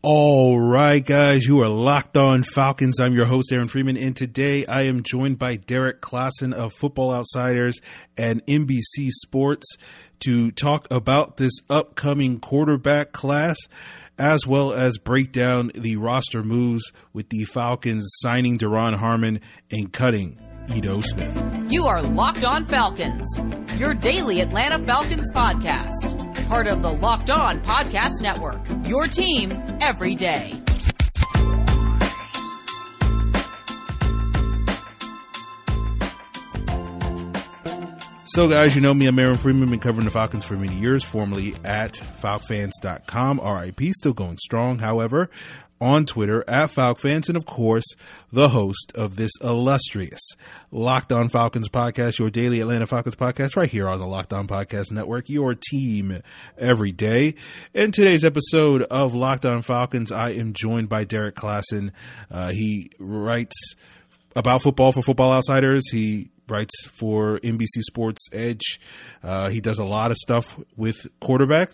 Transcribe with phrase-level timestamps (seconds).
[0.00, 3.00] All right, guys, you are locked on Falcons.
[3.00, 7.12] I'm your host, Aaron Freeman, and today I am joined by Derrik Klassen of Football
[7.12, 7.80] Outsiders
[8.16, 9.66] and NBC Sports
[10.20, 13.56] to talk about this upcoming quarterback class,
[14.16, 19.92] as well as break down the roster moves with the Falcons signing Duron Harmon and
[19.92, 20.38] cutting
[20.72, 21.72] Ito Smith.
[21.72, 23.26] You are Locked On Falcons,
[23.80, 28.60] your daily Atlanta Falcons podcast part of the Locked On Podcast Network.
[28.88, 30.54] Your team every day.
[38.24, 39.06] So, guys, you know me.
[39.06, 39.70] I'm Aaron Freeman.
[39.70, 43.40] Been covering the Falcons for many years, formerly at FalcFans.com.
[43.40, 44.78] RIP, still going strong.
[44.78, 45.28] However,
[45.80, 47.84] on Twitter at FalcFans, and of course,
[48.32, 50.20] the host of this illustrious
[50.70, 54.46] Locked On Falcons podcast, your daily Atlanta Falcons podcast, right here on the Locked On
[54.46, 56.22] Podcast Network, your team
[56.56, 57.34] every day.
[57.74, 61.92] In today's episode of Locked On Falcons, I am joined by Derrik Klassen.
[62.30, 63.74] Uh, he writes
[64.36, 65.90] about football for Football Outsiders.
[65.90, 68.80] He writes for NBC Sports Edge.
[69.22, 71.72] Uh, he does a lot of stuff with quarterback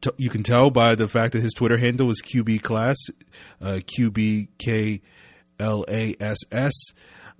[0.00, 2.96] T- you can tell by the fact that his Twitter handle is QB Klass,
[3.60, 5.00] uh, Q B K
[5.58, 6.72] L A S S,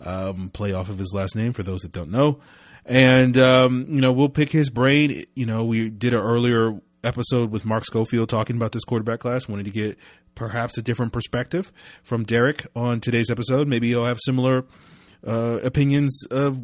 [0.01, 2.41] um, play off of his last name for those that don't know.
[2.85, 5.25] And, um, you know, we'll pick his brain.
[5.35, 9.49] You know, we did an earlier episode with Mark Schofield talking about this quarterback class.
[9.49, 9.99] Wanted to get
[10.35, 11.71] perhaps a different perspective
[12.03, 13.69] from Derrik on today's episode.
[13.69, 14.65] Maybe he'll have similar
[15.27, 16.61] uh, opinions of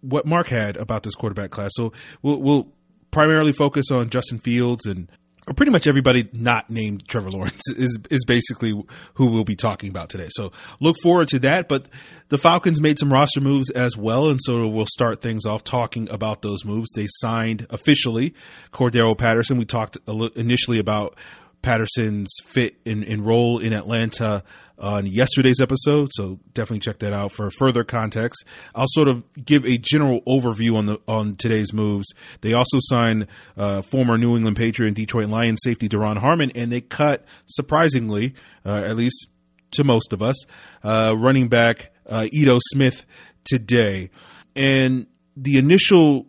[0.00, 1.70] what Mark had about this quarterback class.
[1.74, 1.92] So
[2.22, 2.72] we'll, we'll
[3.18, 5.10] primarily focus on Justin Fields and
[5.48, 8.70] or pretty much everybody not named Trevor Lawrence is is basically
[9.14, 10.28] who we'll be talking about today.
[10.30, 11.66] So look forward to that.
[11.66, 11.88] But
[12.28, 16.08] the Falcons made some roster moves as well, and so we'll start things off talking
[16.10, 16.90] about those moves.
[16.94, 18.34] They signed officially
[18.72, 19.58] Cordarrelle Patterson.
[19.58, 19.98] We talked
[20.36, 21.18] initially about
[21.62, 24.42] Patterson's fit and, role in Atlanta
[24.78, 26.08] on yesterday's episode.
[26.12, 28.44] So definitely check that out for further context.
[28.74, 32.06] I'll sort of give a general overview on the on today's moves.
[32.40, 33.26] They also signed
[33.56, 38.34] uh, former New England Patriot and Detroit Lions safety Duron Harmon, and they cut surprisingly,
[38.64, 39.28] uh, at least
[39.72, 40.36] to most of us,
[40.82, 43.04] uh, running back uh, Ito Smith
[43.44, 44.10] today.
[44.54, 46.26] And the initial,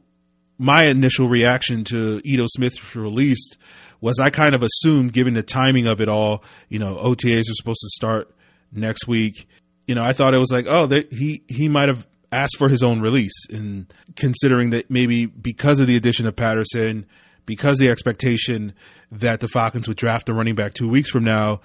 [0.57, 3.57] my initial reaction to Ito Smith's release
[4.01, 7.55] was I kind of assumed, given the timing of it all, you know, OTAs are
[7.55, 8.33] supposed to start
[8.71, 9.47] next week.
[9.87, 12.69] You know, I thought it was like, oh, they, he he might have asked for
[12.69, 17.05] his own release, and considering that maybe because of the addition of Patterson,
[17.45, 18.73] because the expectation
[19.11, 21.61] that the Falcons would draft a running back two weeks from now,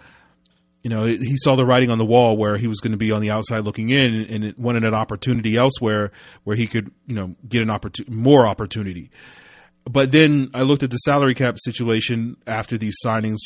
[0.82, 3.10] you know, he saw the writing on the wall where he was going to be
[3.12, 6.10] on the outside looking in, and wanted an opportunity elsewhere
[6.44, 9.10] where he could, you know, get an opportunity, more opportunity.
[9.84, 13.38] But then I looked at the salary cap situation after these signings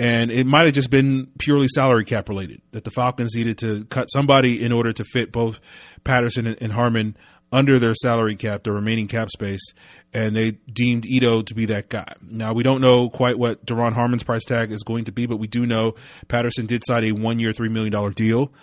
[0.00, 3.84] and it might have just been purely salary cap related that the Falcons needed to
[3.84, 5.60] cut somebody in order to fit both
[6.04, 7.14] Patterson and Harmon
[7.52, 9.74] under their salary cap, the remaining cap space,
[10.14, 12.14] and they deemed Ito to be that guy.
[12.22, 15.36] Now we don't know quite what Duron Harmon's price tag is going to be, but
[15.36, 15.96] we do know
[16.28, 18.54] Patterson did sign a one-year, three million dollar deal,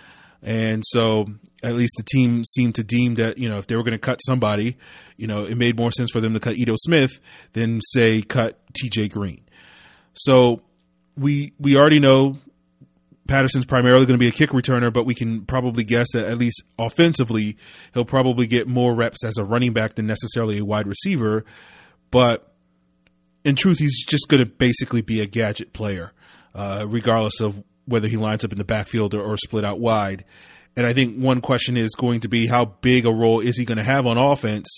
[0.42, 1.28] and so
[1.64, 3.98] at least the team seemed to deem that you know if they were going to
[3.98, 4.78] cut somebody,
[5.16, 7.20] you know it made more sense for them to cut Ito Smith
[7.54, 9.10] than say cut T.J.
[9.10, 9.42] Green.
[10.14, 10.62] So
[11.18, 12.38] we we already know
[13.28, 16.38] Patterson's primarily going to be a kick returner, but we can probably guess that at
[16.38, 17.58] least offensively,
[17.94, 21.44] he'll probably get more reps as a running back than necessarily a wide receiver.
[22.10, 22.52] But
[23.44, 26.14] in truth, he's just going to basically be a gadget player,
[26.56, 30.26] uh, regardless of whether he lines up in the backfield or, or split out wide.
[30.78, 33.66] And I think one question is going to be how big a role is he
[33.66, 34.70] going to have on offense?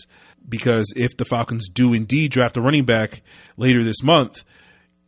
[0.47, 3.21] Because if the Falcons do indeed draft a running back
[3.57, 4.43] later this month,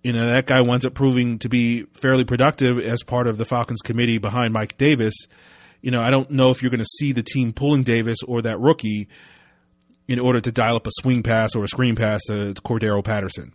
[0.04, 3.46] you know, that guy winds up proving to be fairly productive as part of the
[3.46, 5.16] Falcons committee behind Mike Davis.
[5.82, 8.42] You know, I don't know if you're going to see the team pulling Davis or
[8.42, 9.08] that rookie
[10.10, 13.54] in order to dial up a swing pass or a screen pass to Cordarrelle Patterson.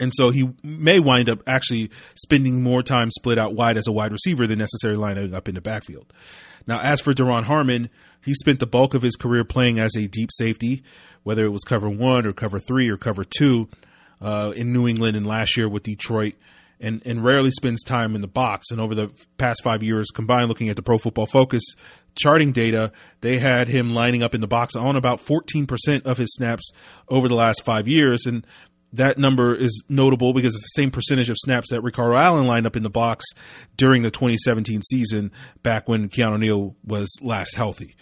[0.00, 3.92] And so he may wind up actually spending more time split out wide as a
[3.92, 6.12] wide receiver than necessarily lining up in the backfield.
[6.66, 7.90] Now, as for Duron Harmon,
[8.24, 10.82] he spent the bulk of his career playing as a deep safety,
[11.22, 13.68] whether it was cover one or cover three or cover two
[14.20, 16.34] uh, in New England and last year with Detroit,
[16.80, 18.70] and, and rarely spends time in the box.
[18.70, 21.62] And over the past five years combined, looking at the Pro Football Focus
[22.14, 26.32] charting data, they had him lining up in the box on about 14% of his
[26.34, 26.70] snaps
[27.08, 28.26] over the last five years.
[28.26, 28.46] And
[28.92, 32.66] that number is notable because it's the same percentage of snaps that Ricardo Allen lined
[32.66, 33.24] up in the box
[33.76, 37.96] during the 2017 season, back when Keanu Neal was last healthy.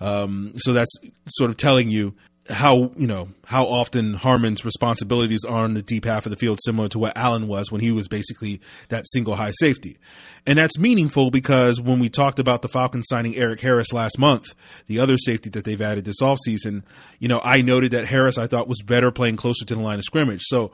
[0.00, 0.92] Um, so that's
[1.28, 2.14] sort of telling you
[2.50, 6.58] how you know how often Harmon's responsibilities are on the deep half of the field,
[6.62, 9.98] similar to what Allen was when he was basically that single high safety,
[10.46, 14.44] and that's meaningful because when we talked about the Falcons signing Erik Harris last month,
[14.86, 16.82] the other safety that they've added this offseason,
[17.18, 19.98] you know, I noted that Harris I thought was better playing closer to the line
[19.98, 20.42] of scrimmage.
[20.44, 20.72] So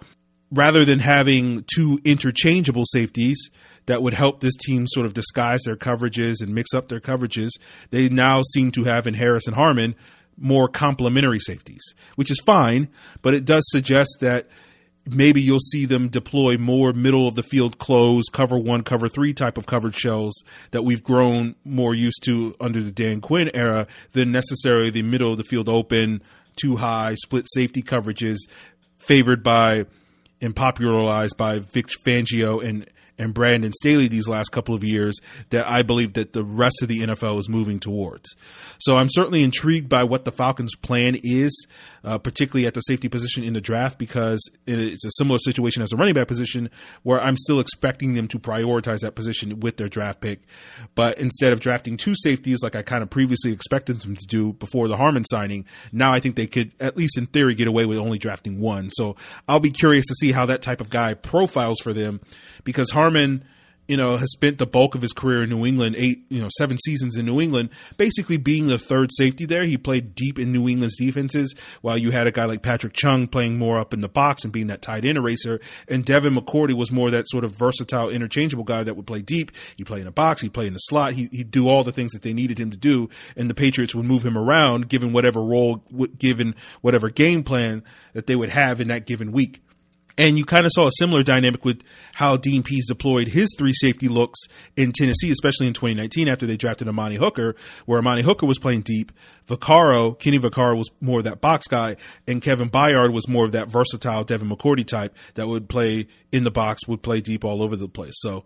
[0.50, 3.50] rather than having two interchangeable safeties
[3.86, 7.50] that would help this team sort of disguise their coverages and mix up their coverages,
[7.90, 9.94] they now seem to have in Harris and Harmon
[10.40, 12.88] more complementary safeties, which is fine,
[13.22, 14.48] but it does suggest that
[15.06, 19.32] maybe you'll see them deploy more middle of the field close, cover one, cover three
[19.32, 23.86] type of coverage shells that we've grown more used to under the Dan Quinn era
[24.12, 26.22] than necessarily the middle of the field open,
[26.56, 28.38] two high, split safety coverages
[28.98, 29.86] favored by
[30.40, 32.88] and popularized by Vic Fangio and
[33.20, 35.18] and Brandon Staley these last couple of years
[35.50, 38.34] that I believe that the rest of the NFL is moving towards.
[38.78, 41.66] So I'm certainly intrigued by what the Falcons' plan is,
[42.04, 45.90] uh, particularly at the safety position in the draft, because it's a similar situation as
[45.90, 46.70] the running back position,
[47.02, 50.40] where I'm still expecting them to prioritize that position with their draft pick.
[50.94, 54.52] But instead of drafting two safeties like I kind of previously expected them to do
[54.54, 57.86] before the Harmon signing, now I think they could, at least in theory, get away
[57.86, 58.90] with only drafting one.
[58.90, 59.16] So
[59.48, 62.20] I'll be curious to see how that type of guy profiles for them
[62.64, 63.44] because Harmon
[63.90, 66.48] you know, has spent the bulk of his career in New England, eight, you know,
[66.58, 69.64] seven seasons in New England, basically being the third safety there.
[69.64, 73.26] He played deep in New England's defenses, while you had a guy like Patrick Chung
[73.26, 75.60] playing more up in the box and being that tight end eraser.
[75.88, 79.50] And Devin McCourty was more that sort of versatile, interchangeable guy that would play deep.
[79.76, 81.90] He play in the box, he play in the slot, he, he'd do all the
[81.90, 85.12] things that they needed him to do, and the Patriots would move him around, given
[85.12, 85.82] whatever role,
[86.16, 87.82] given whatever game plan
[88.12, 89.60] that they would have in that given week.
[90.20, 91.82] And you kind of saw a similar dynamic with
[92.12, 94.38] how Dean Pees deployed his three safety looks
[94.76, 97.56] in Tennessee, especially in 2019 after they drafted Amani Hooker,
[97.86, 99.12] where Amani Hooker was playing deep.
[99.50, 103.52] Vaccaro, Kenny Vaccaro was more of that box guy, and Kevin Byard was more of
[103.52, 107.62] that versatile Devin McCourty type that would play in the box, would play deep all
[107.62, 108.14] over the place.
[108.16, 108.44] So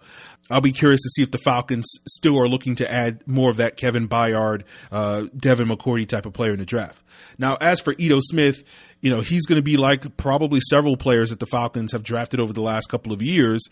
[0.51, 3.59] I'll be curious to see if the Falcons still are looking to add more of
[3.59, 7.03] that Kevin Byard, uh, Devin McCourty type of player in the draft.
[7.39, 8.65] Now, as for Ito Smith,
[9.01, 12.41] you know, he's going to be like probably several players that the Falcons have drafted
[12.41, 13.69] over the last couple of years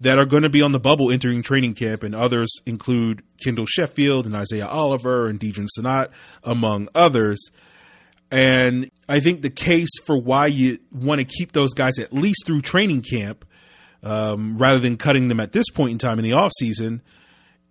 [0.00, 3.66] that are going to be on the bubble entering training camp, and others include Kendall
[3.66, 6.08] Sheffield and Isaiah Oliver and Deadrin Senat,
[6.42, 7.50] among others.
[8.30, 12.46] And I think the case for why you want to keep those guys at least
[12.46, 13.44] through training camp,
[14.02, 17.00] um, rather than cutting them at this point in time in the offseason,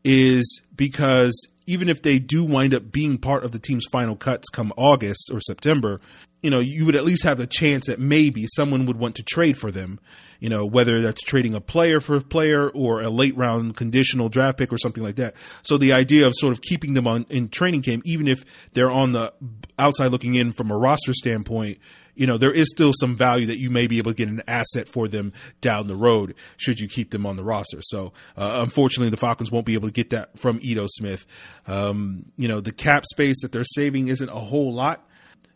[0.03, 4.49] is because even if they do wind up being part of the team's final cuts
[4.49, 6.01] come August or September,
[6.41, 9.24] you know, you would at least have a chance that maybe someone would want to
[9.24, 10.00] trade for them,
[10.39, 14.30] you know, whether that's trading a player for a player or a late round conditional
[14.30, 15.36] draft pick or something like that.
[15.63, 18.91] So the idea of sort of keeping them on in training camp, even if they're
[18.91, 19.33] on the
[19.77, 21.80] outside looking in from a roster standpoint,
[22.15, 24.44] you know, there is still some value that you may be able to get an
[24.47, 25.31] asset for them
[25.62, 27.80] down the road should you keep them on the roster.
[27.81, 31.25] So, uh, unfortunately, the Falcons won't be able to get that from Ito Smith.
[31.65, 35.06] Um, you know, the cap space that they're saving isn't a whole lot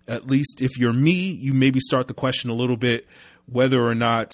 [0.08, 3.08] at least if you're me, you maybe start the question a little bit
[3.46, 4.32] whether or not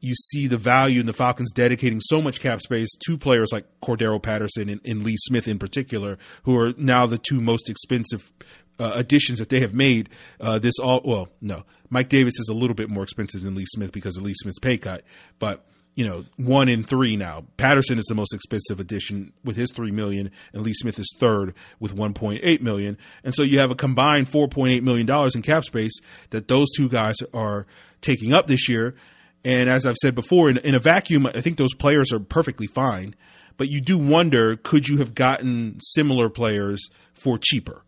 [0.00, 3.64] you see the value in the Falcons dedicating so much cap space to players like
[3.80, 8.32] Cordarrelle Patterson and, and Lee Smith in particular, who are now the two most expensive
[8.78, 10.08] uh, additions that they have made.
[10.40, 13.64] Uh, this all well, no, Mike Davis is a little bit more expensive than Lee
[13.66, 15.02] Smith because of Lee Smith's pay cut,
[15.38, 15.64] but
[15.96, 17.44] you know, one in three now.
[17.56, 21.54] Patterson is the most expensive addition with his three million, and Lee Smith is third
[21.80, 22.98] with one point eight million.
[23.24, 25.98] And so you have a combined four point eight million dollars in cap space
[26.30, 27.66] that those two guys are
[28.02, 28.94] taking up this year.
[29.42, 32.66] And as I've said before, in, in a vacuum, I think those players are perfectly
[32.66, 33.14] fine.
[33.56, 37.82] But you do wonder, could you have gotten similar players for cheaper?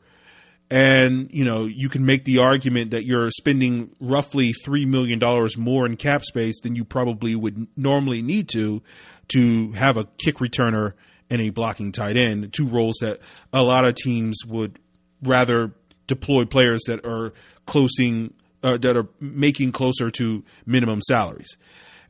[0.71, 5.57] And you know you can make the argument that you're spending roughly three million dollars
[5.57, 8.83] more in cap space than you probably would normally need to
[9.29, 10.95] to have a kick returner
[11.31, 13.21] and a blocking tight end, two roles that
[13.53, 14.79] a lot of teams would
[15.23, 15.73] rather
[16.07, 17.33] deploy players that are
[17.67, 18.33] closing
[18.63, 21.57] uh, that are making closer to minimum salaries.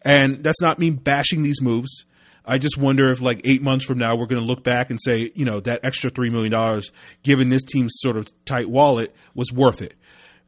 [0.02, 2.04] And that's not me bashing these moves.
[2.48, 4.98] I just wonder if like eight months from now we're going to look back and
[5.00, 6.90] say, you know, that extra three million dollars,
[7.22, 9.94] given this team's sort of tight wallet, was worth it,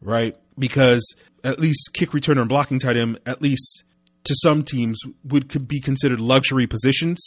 [0.01, 0.35] right?
[0.59, 1.15] Because
[1.45, 3.85] at least kick returner and blocking tight end, at least
[4.25, 7.23] to some teams, would be considered luxury positions,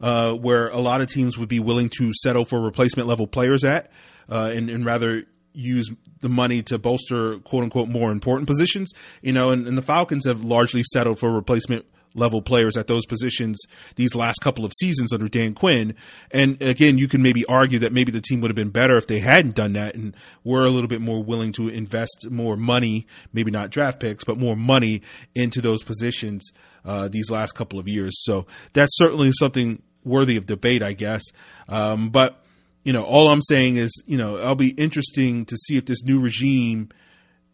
[0.00, 3.64] uh, where a lot of teams would be willing to settle for replacement level players
[3.64, 3.90] at,
[4.30, 9.32] uh, and, and rather use the money to bolster quote unquote more important positions, you
[9.32, 11.84] know, and, and the Falcons have largely settled for replacement
[12.16, 13.58] level players at those positions
[13.94, 15.94] these last couple of seasons under Dan Quinn.
[16.30, 19.06] And again, you can maybe argue that maybe the team would have been better if
[19.06, 23.06] they hadn't done that and were a little bit more willing to invest more money,
[23.32, 25.02] maybe not draft picks, but more money
[25.34, 26.50] into those positions
[26.84, 28.14] uh, these last couple of years.
[28.24, 31.22] So that's certainly something worthy of debate, I guess.
[31.68, 32.42] Um, but
[32.84, 36.04] you know, all I'm saying is, you know, it'll be interesting to see if this
[36.04, 36.90] new regime,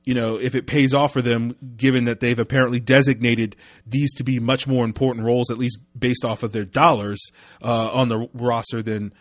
[0.05, 3.57] you know, if it pays off for them, given that they've apparently designated
[3.87, 7.31] these to be much more important roles, at least based off of their dollars
[7.63, 9.13] uh, on the roster than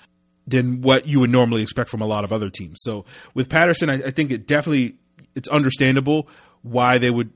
[0.47, 2.79] than what you would normally expect from a lot of other teams.
[2.81, 4.95] So with Patterson, I, I think it definitely
[5.35, 6.27] it's understandable
[6.63, 7.31] why they would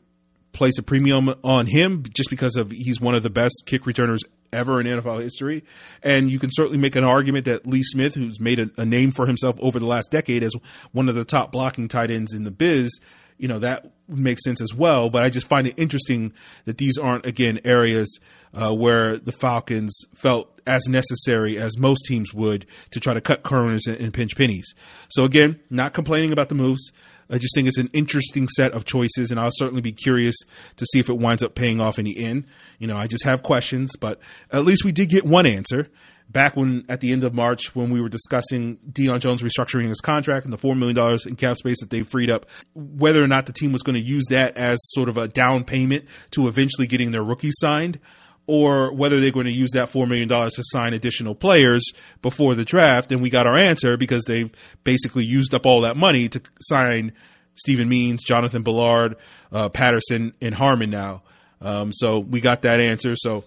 [0.52, 4.24] place a premium on him just because of he's one of the best kick returners
[4.54, 5.64] ever in NFL history.
[6.02, 9.12] And you can certainly make an argument that Lee Smith, who's made a, a, name
[9.12, 10.54] for himself over the last decade as
[10.94, 13.00] one of the top blocking tight ends in the biz,
[13.38, 15.10] you know, that makes sense as well.
[15.10, 16.34] But I just find it interesting
[16.66, 18.20] that these aren't, again, areas
[18.54, 23.44] uh, where the Falcons felt as necessary as most teams would to try to cut
[23.44, 24.74] corners and, and pinch pennies.
[25.10, 26.92] So again, not complaining about the moves.
[27.30, 30.36] I just think it's an interesting set of choices, and I'll certainly be curious
[30.78, 32.46] to see if it winds up paying off in the end.
[32.78, 34.20] You know, I just have questions, but
[34.52, 35.90] at least we did get one answer
[36.30, 40.02] back when at the end of March when we were discussing Deion Jones restructuring his
[40.02, 43.28] contract and the four million dollars in cap space that they freed up, whether or
[43.28, 46.48] not the team was going to use that as sort of a down payment to
[46.48, 48.00] eventually getting their rookie signed
[48.48, 51.84] or whether they're going to use that $4 million to sign additional players
[52.22, 53.12] before the draft.
[53.12, 54.52] And we got our answer because they've
[54.84, 57.14] basically used up all that money to sign
[57.56, 59.16] Steven Means, Jonathan Ballard,
[59.52, 61.24] uh, Patterson, and Harmon now.
[61.62, 63.16] Um, so we got that answer.
[63.16, 63.46] So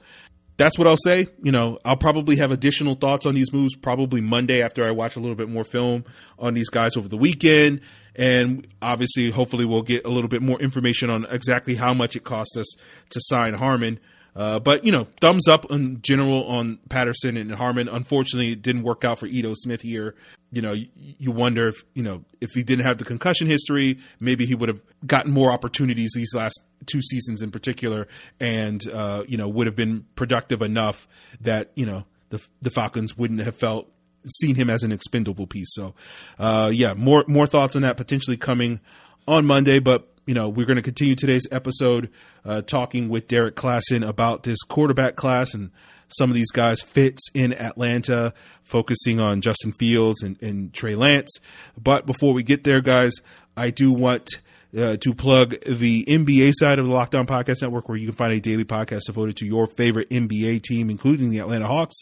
[0.58, 1.28] that's what I'll say.
[1.40, 5.16] You know, I'll probably have additional thoughts on these moves probably Monday after I watch
[5.16, 6.04] a little bit more film
[6.38, 7.80] on these guys over the weekend.
[8.16, 12.24] And obviously, hopefully, we'll get a little bit more information on exactly how much it
[12.24, 12.66] cost us
[13.10, 14.00] to sign Harmon.
[14.34, 17.88] Uh, but you know, thumbs up in general on Patterson and Harmon.
[17.88, 20.16] Unfortunately, it didn't work out for Ito Smith here.
[20.50, 24.46] You know, you, wonder if you know if he didn't have the concussion history, maybe
[24.46, 28.08] he would have gotten more opportunities these last two seasons in particular,
[28.40, 31.06] and uh, you know would have been productive enough
[31.42, 33.90] that you know the the Falcons wouldn't have felt
[34.26, 35.68] seen him as an expendable piece.
[35.72, 35.94] So,
[36.38, 38.80] uh, yeah, more more thoughts on that potentially coming
[39.26, 42.10] on Monday, but you know, we're going to continue today's episode
[42.44, 45.70] uh, talking with Derrik Klassen about this quarterback class and
[46.08, 51.30] some of these guys fits in Atlanta, focusing on Justin Fields and, and Trey Lance.
[51.80, 53.12] But before we get there, guys,
[53.56, 54.40] I do want
[54.76, 58.16] uh, to plug the NBA side of the Locked On Podcast Network, where you can
[58.16, 61.96] find a daily podcast devoted to your favorite NBA team, including the Atlanta Hawks.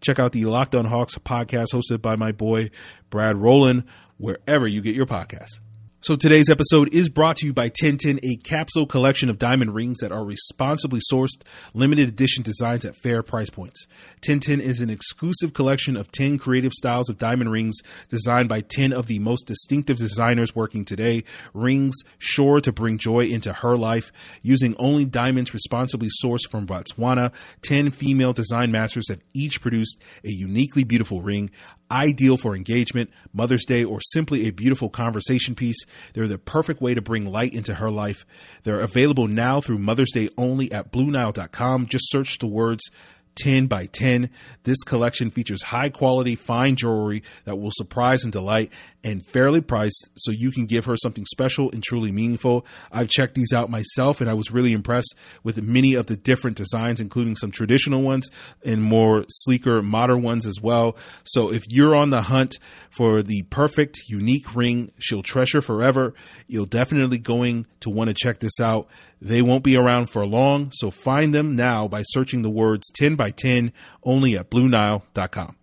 [0.00, 2.70] Check out the Locked On Hawks podcast hosted by my boy
[3.10, 3.84] Brad Rowland,
[4.18, 5.58] wherever you get your podcasts.
[6.04, 9.98] So today's episode is brought to you by 1010, a capsule collection of diamond rings
[9.98, 11.40] that are responsibly sourced,
[11.74, 13.86] limited edition designs at fair price points.
[14.26, 17.76] 1010 is an exclusive collection of 10 creative styles of diamond rings
[18.08, 21.22] designed by 10 of the most distinctive designers working today.
[21.54, 24.10] Rings sure to bring joy into her life.
[24.42, 27.30] Using only diamonds responsibly sourced from Botswana,
[27.62, 31.52] 10 female design masters have each produced a uniquely beautiful ring
[31.92, 35.84] ideal for engagement, Mother's Day, or simply a beautiful conversation piece.
[36.14, 38.24] They're the perfect way to bring light into her life.
[38.64, 41.86] They're available now through Mother's Day only at BlueNile.com.
[41.86, 42.90] Just search the words
[43.36, 44.30] 10 by 10.
[44.64, 48.70] This collection features high quality, fine jewelry that will surprise and delight
[49.04, 52.64] and fairly priced so you can give her something special and truly meaningful.
[52.90, 56.56] I've checked these out myself and I was really impressed with many of the different
[56.56, 58.28] designs, including some traditional ones
[58.64, 60.96] and more sleeker modern ones as well.
[61.24, 62.58] So if you're on the hunt
[62.90, 66.14] for the perfect, unique ring she'll treasure forever,
[66.46, 68.88] you'll definitely going to want to check this out.
[69.22, 73.14] They won't be around for long, so find them now by searching the words 10
[73.14, 75.56] by 10 only at BlueNile.com.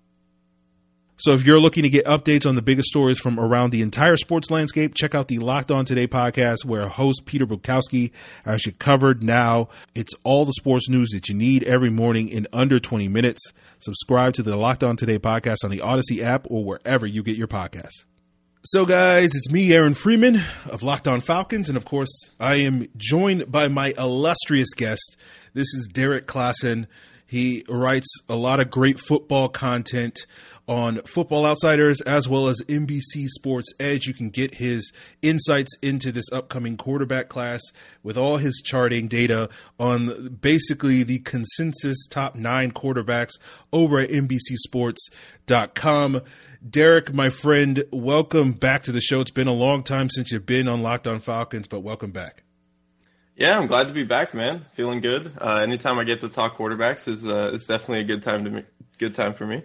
[1.18, 4.16] So if you're looking to get updates on the biggest stories from around the entire
[4.16, 8.12] sports landscape, check out the Locked On Today podcast where host Peter Bukowski
[8.46, 9.68] has you covered now.
[9.94, 13.42] It's all the sports news that you need every morning in under 20 minutes.
[13.80, 17.36] Subscribe to the Locked On Today podcast on the Audacy app or wherever you get
[17.36, 18.06] your podcasts.
[18.66, 22.10] So, guys, it's me, Aaron Freeman of Locked On Falcons, and of course,
[22.42, 25.16] I am joined by my illustrious guest.
[25.54, 26.88] This is Derrik Klassen.
[27.26, 30.26] He writes a lot of great football content
[30.70, 34.06] on Football Outsiders as well as NBC Sports Edge.
[34.06, 37.60] You can get his insights into this upcoming quarterback class
[38.04, 39.50] with all his charting data
[39.80, 43.32] on basically the consensus top nine quarterbacks
[43.74, 46.22] over at NBCSports.com.
[46.70, 49.22] Derrik, my friend, welcome back to the show.
[49.22, 52.44] It's been a long time since you've been on Locked On Falcons, but welcome back.
[53.36, 54.66] Yeah, I'm glad to be back, man.
[54.74, 55.32] Feeling good.
[55.42, 58.52] Uh, anytime I get to talk quarterbacks is uh, is definitely a good time to
[58.52, 58.64] me.
[59.00, 59.64] Good time for me.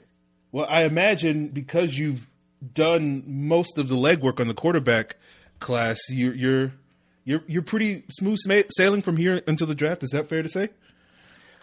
[0.55, 2.31] Well, I imagine because you've
[2.75, 5.17] done most of the legwork on the quarterback
[5.59, 6.73] class, you're you're
[7.25, 8.39] you're you're pretty smooth
[8.71, 10.05] sailing from here until the draft.
[10.05, 10.69] Is that fair to say?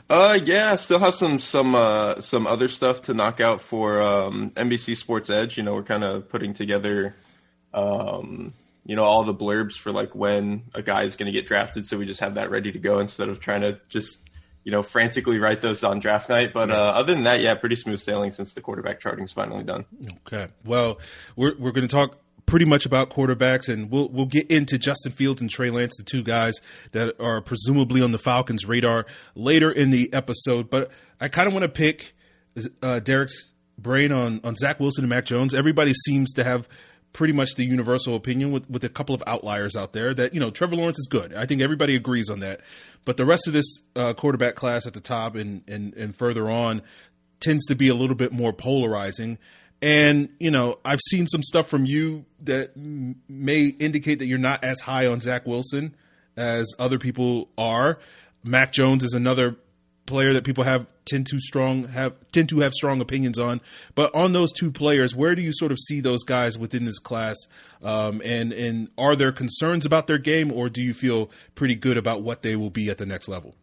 [0.10, 4.51] Uh, yeah, still have some some uh, some other stuff to knock out for um,
[4.57, 5.55] NBC Sports Edge.
[5.55, 7.15] You know, we're kind of putting together,
[7.74, 8.53] um,
[8.86, 11.88] you know, all the blurbs for like when a guy is going to get drafted,
[11.88, 14.19] so we just have that ready to go instead of trying to just
[14.63, 16.53] you know frantically write those on draft night.
[16.53, 19.63] But uh, other than that, yeah, pretty smooth sailing since the quarterback charting is finally
[19.63, 19.86] done.
[20.27, 21.00] Okay, well,
[21.36, 25.12] we're we're going to talk pretty much about quarterbacks, and we'll we'll get into Justin
[25.12, 26.56] Fields and Trey Lance, the two guys
[26.91, 30.70] that are presumably on the Falcons' radar later in the episode.
[30.70, 32.13] But I kind of want to pick
[32.82, 35.53] uh, Derrik's brain on on Zach Wilson and Mac Jones.
[35.53, 36.68] Everybody seems to have
[37.13, 40.39] pretty much the universal opinion with, with a couple of outliers out there that you
[40.39, 41.34] know Trevor Lawrence is good.
[41.34, 42.62] I think everybody agrees on that.
[43.06, 46.50] But the rest of this uh, quarterback class at the top and, and and further
[46.50, 46.82] on
[47.39, 49.38] tends to be a little bit more polarizing.
[49.82, 54.38] And, you know, I've seen some stuff from you that m- may indicate that you're
[54.38, 55.96] not as high on Zach Wilson
[56.38, 57.98] as other people are.
[58.44, 59.58] Mac Jones is another
[60.05, 63.62] player that people have tend to strong have tend to have strong opinions on.
[63.96, 67.00] But on those two players, where do you sort of see those guys within this
[67.00, 67.36] class?
[67.81, 71.98] Um, and and are there concerns about their game, or do you feel pretty good
[71.98, 73.55] about what they will be at the next level?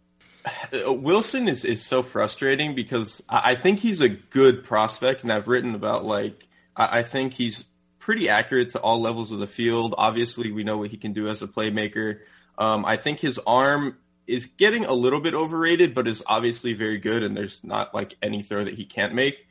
[0.72, 5.48] Uh, Wilson is, is so frustrating because I think he's a good prospect, and I've
[5.48, 7.64] written about like I think he's
[7.98, 9.94] pretty accurate to all levels of the field.
[9.98, 12.20] Obviously, we know what he can do as a playmaker.
[12.56, 16.98] Um, I think his arm is getting a little bit overrated, but is obviously very
[16.98, 19.46] good, and there's not like any throw that he can't make.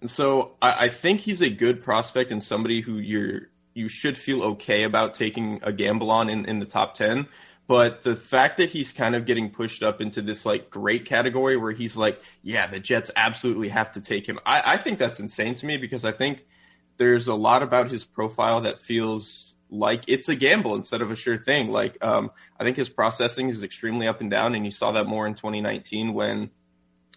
[0.00, 4.18] And so I, I think he's a good prospect and somebody who you're you should
[4.18, 7.28] feel okay about taking a gamble on in, in the top ten.
[7.68, 11.56] But the fact that he's kind of getting pushed up into this like great category
[11.56, 14.40] where he's like, yeah, the Jets absolutely have to take him.
[14.44, 16.44] I, I think that's insane to me because I think
[16.96, 21.16] there's a lot about his profile that feels like it's a gamble instead of a
[21.16, 21.70] sure thing.
[21.70, 25.06] Like, um, I think his processing is extremely up and down, and you saw that
[25.06, 26.50] more in 2019 when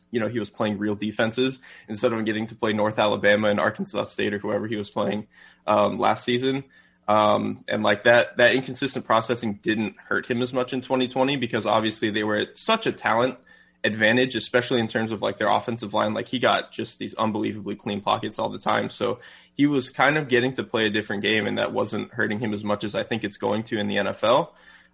[0.09, 1.59] you know he was playing real defenses
[1.89, 5.27] instead of getting to play North Alabama and Arkansas State or whoever he was playing
[5.67, 6.63] um, last season.
[7.07, 11.67] Um, and like that, that inconsistent processing didn't hurt him as much in 2020 because
[11.67, 13.37] obviously they were such a talent
[13.85, 16.13] advantage, especially in terms of like their offensive line.
[16.13, 18.89] Like he got just these unbelievably clean pockets all the time.
[18.89, 19.19] So
[19.53, 22.53] he was kind of getting to play a different game and that wasn't hurting him
[22.53, 24.49] as much as I think it's going to in the NFL.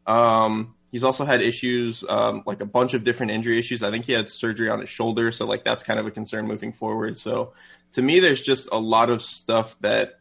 [0.06, 3.82] Um, he's also had issues, um, like a bunch of different injury issues.
[3.82, 5.32] I think he had surgery on his shoulder.
[5.32, 7.18] So like that's kind of a concern moving forward.
[7.18, 7.54] So
[7.94, 10.20] to me, there's just a lot of stuff that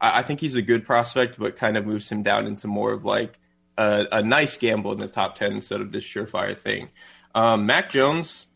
[0.00, 2.92] I, I think he's a good prospect, but kind of moves him down into more
[2.92, 3.38] of like
[3.76, 6.88] a, a nice gamble in the top 10 instead of this surefire thing.
[7.34, 8.46] Um, Mac Jones,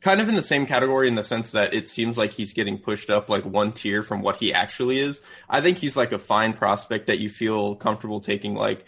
[0.00, 2.78] kind of in the same category in the sense that it seems like he's getting
[2.78, 5.20] pushed up like one tier from what he actually is.
[5.48, 8.84] I think he's like a fine prospect that you feel comfortable taking like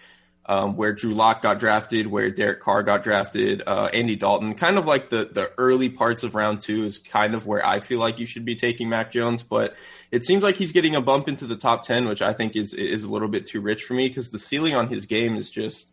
[0.46, 4.78] um, where Drew Lock got drafted, where Derek Carr got drafted, uh, Andy Dalton, kind
[4.78, 8.00] of like the the early parts of round two is kind of where I feel
[8.00, 9.76] like you should be taking Mac Jones, but
[10.10, 12.74] it seems like he's getting a bump into the top ten, which I think is
[12.74, 15.50] is a little bit too rich for me because the ceiling on his game is
[15.50, 15.92] just.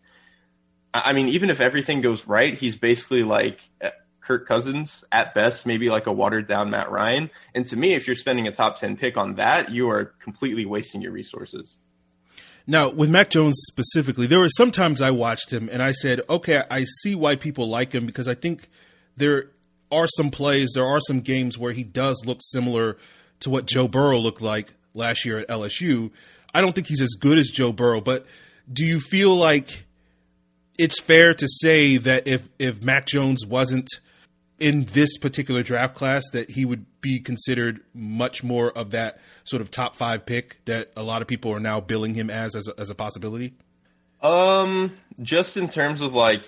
[0.93, 3.89] I mean, even if everything goes right, he's basically like uh,
[4.21, 7.30] Kirk Cousins at best, maybe like a watered down Matt Ryan.
[7.56, 10.65] And to me, if you're spending a top 10 pick on that, you are completely
[10.65, 11.78] wasting your resources.
[12.69, 16.63] Now, with Mac Jones specifically, there were sometimes I watched him and I said, okay,
[16.69, 18.67] I see why people like him because I think
[19.15, 19.52] there
[19.89, 22.97] are some plays, there are some games where he does look similar
[23.39, 26.12] to what Joe Burrow looked like last year at LSU.
[26.54, 28.26] I don't think he's as good as Joe Burrow, but
[28.71, 29.86] do you feel like
[30.78, 33.90] it's fair to say that if if Mac Jones wasn't
[34.60, 39.62] in this particular draft class that he would be considered much more of that sort
[39.62, 42.68] of top five pick that a lot of people are now billing him as as
[42.68, 43.54] a, as a possibility?
[44.22, 46.44] Um, just in terms of like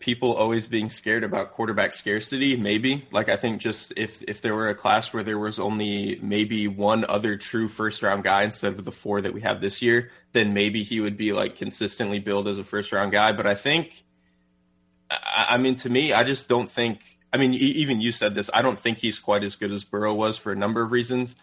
[0.00, 3.06] people always being scared about quarterback scarcity, maybe.
[3.10, 6.68] Like I think just if if there were a class where there was only maybe
[6.68, 10.10] one other true first round guy instead of the four that we have this year,
[10.32, 13.32] then maybe he would be like consistently billed as a first round guy.
[13.32, 14.04] But I think,
[15.10, 18.48] I mean, to me, I just don't think I mean, even you said this.
[18.54, 21.36] I don't think he's quite as good as Burrow was for a number of reasons.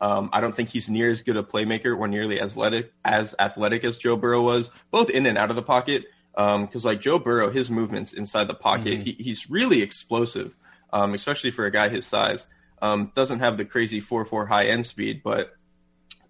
[0.00, 3.84] Um, I don't think he's near as good a playmaker or nearly athletic as athletic
[3.84, 6.06] as Joe Burrow was, both in and out of the pocket.
[6.34, 9.02] Because um, like Joe Burrow, his movements inside the pocket, mm-hmm.
[9.02, 10.54] he, he's really explosive,
[10.92, 12.46] um, especially for a guy his size.
[12.80, 15.54] Um, doesn't have the crazy four four high end speed, but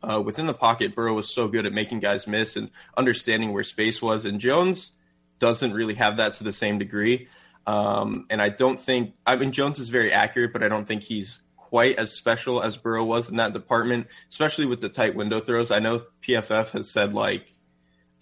[0.03, 3.65] uh, within the pocket, Burrow was so good at making guys miss and understanding where
[3.65, 4.25] space was.
[4.25, 4.93] And Jones
[5.39, 7.29] doesn't really have that to the same degree.
[7.67, 11.05] Um, and I don't think, I mean, Jones is very accurate, but I don't think
[11.05, 15.41] he's quite as special as Burrow was in that department, especially with the tight window
[15.41, 15.71] throws.
[15.71, 17.47] I know PFF has said like,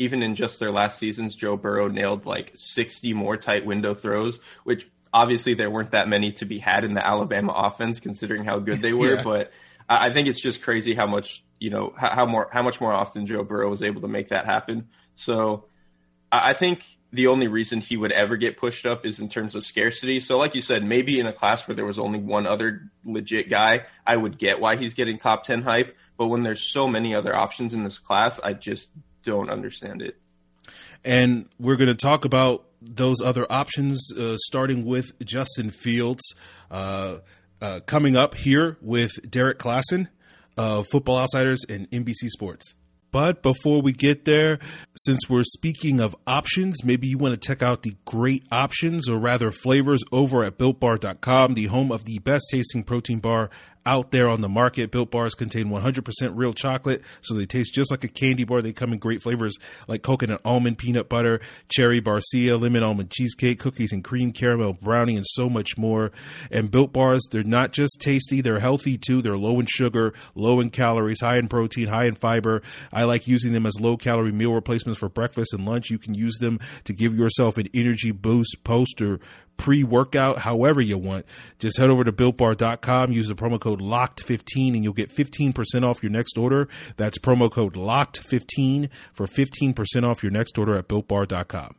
[0.00, 4.38] even in just their last seasons, Joe Burrow nailed like 60 more tight window throws,
[4.64, 8.60] which obviously there weren't that many to be had in the Alabama offense considering how
[8.60, 9.14] good they were.
[9.16, 9.22] yeah.
[9.22, 9.52] But
[9.90, 13.26] I think it's just crazy how much, you know, how more, how much more often
[13.26, 14.88] Joe Burrow was able to make that happen.
[15.16, 15.66] So
[16.32, 16.82] I think
[17.12, 20.20] the only reason he would ever get pushed up is in terms of scarcity.
[20.20, 23.50] So, like you said, maybe in a class where there was only one other legit
[23.50, 25.94] guy, I would get why he's getting top 10 hype.
[26.16, 28.88] But when there's so many other options in this class, I just
[29.22, 30.16] don't understand it.
[31.04, 36.22] And we're going to talk about those other options, uh, starting with Justin Fields,
[36.70, 37.18] uh,
[37.61, 40.09] uh, coming up here with Derrik Klassen
[40.56, 42.74] of Football Outsiders and NBC Sports.
[43.12, 44.61] But before we get there,
[44.96, 49.18] since we're speaking of options, maybe you want to check out the great options or
[49.18, 53.50] rather flavors over at builtbar.com, the home of the best tasting protein bar
[53.86, 54.90] out there on the market.
[54.90, 58.62] Built bars contain 100% real chocolate, so they taste just like a candy bar.
[58.62, 59.56] They come in great flavors
[59.88, 65.16] like coconut almond, peanut butter, cherry barcia, lemon almond cheesecake, cookies and cream, caramel brownie,
[65.16, 66.12] and so much more.
[66.50, 69.22] And built bars, they're not just tasty, they're healthy too.
[69.22, 72.62] They're low in sugar, low in calories, high in protein, high in fiber.
[72.92, 75.90] I like using them as low calorie meal replacements for breakfast and lunch.
[75.90, 79.20] You can use them to give yourself an energy boost post or
[79.60, 81.26] pre workout, however you want.
[81.58, 86.02] Just head over to builtbar.com, use the promo code LOCKED15 and you'll get 15% off
[86.02, 86.66] your next order.
[86.96, 91.74] That's promo code LOCKED15 for 15% off your next order at builtbar.com.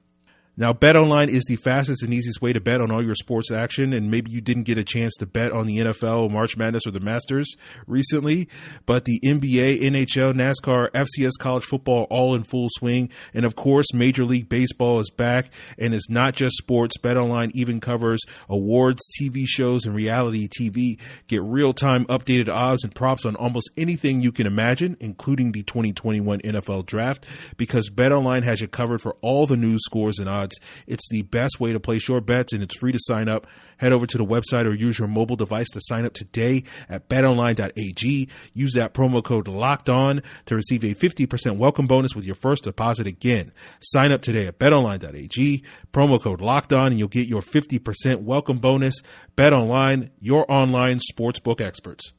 [0.62, 3.94] Now, BetOnline is the fastest and easiest way to bet on all your sports action.
[3.94, 6.92] And maybe you didn't get a chance to bet on the NFL, March Madness, or
[6.92, 7.56] the Masters
[7.88, 8.48] recently,
[8.86, 13.10] but the NBA, NHL, NASCAR, FCS college football all in full swing.
[13.34, 16.96] And of course, Major League Baseball is back and it's not just sports.
[17.00, 21.00] BetOnline even covers awards, TV shows, and reality TV.
[21.26, 25.64] Get real time updated odds and props on almost anything you can imagine, including the
[25.64, 27.26] 2021 NFL draft,
[27.58, 30.51] because BetOnline has you covered for all the news scores and odds
[30.88, 33.48] It's the best way to place your bets and it's free to sign up.
[33.78, 37.10] Head over to the website or use your mobile device to sign up today at
[37.10, 38.30] betonline.ag.
[38.54, 42.64] Use that promo code locked on to receive a 50% welcome bonus with your first
[42.64, 43.52] deposit again.
[43.82, 48.60] Sign up today at betonline.ag, promo code locked on, and you'll get your 50% welcome
[48.60, 48.96] bonus.
[49.36, 52.14] BetOnline, your online sportsbook experts.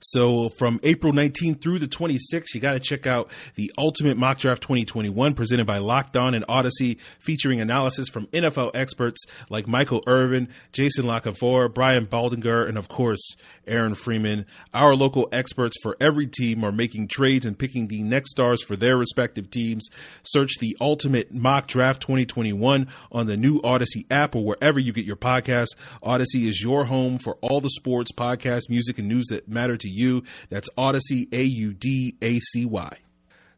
[0.00, 4.38] So from April 19th through the 26th, you got to check out the Ultimate Mock
[4.38, 10.02] Draft 2021 presented by Locked On and Audacy, featuring analysis from NFL experts like Michael
[10.06, 13.36] Irvin, Jason La Canfora, Brian Baldinger, and of course,
[13.66, 14.46] Aaron Freeman.
[14.72, 18.76] Our local experts for every team are making trades and picking the next stars for
[18.76, 19.88] their respective teams.
[20.22, 25.04] Search the Ultimate Mock Draft 2021 on the new Audacy app or wherever you get
[25.04, 25.76] your podcasts.
[26.02, 29.89] Audacy is your home for all the sports, podcasts, music, and news that matter to
[29.90, 30.24] you.
[30.48, 32.96] That's Audacy, A U D A C Y.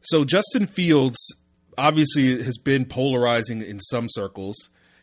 [0.00, 1.18] So Justin Fields
[1.78, 4.56] obviously has been polarizing in some circles.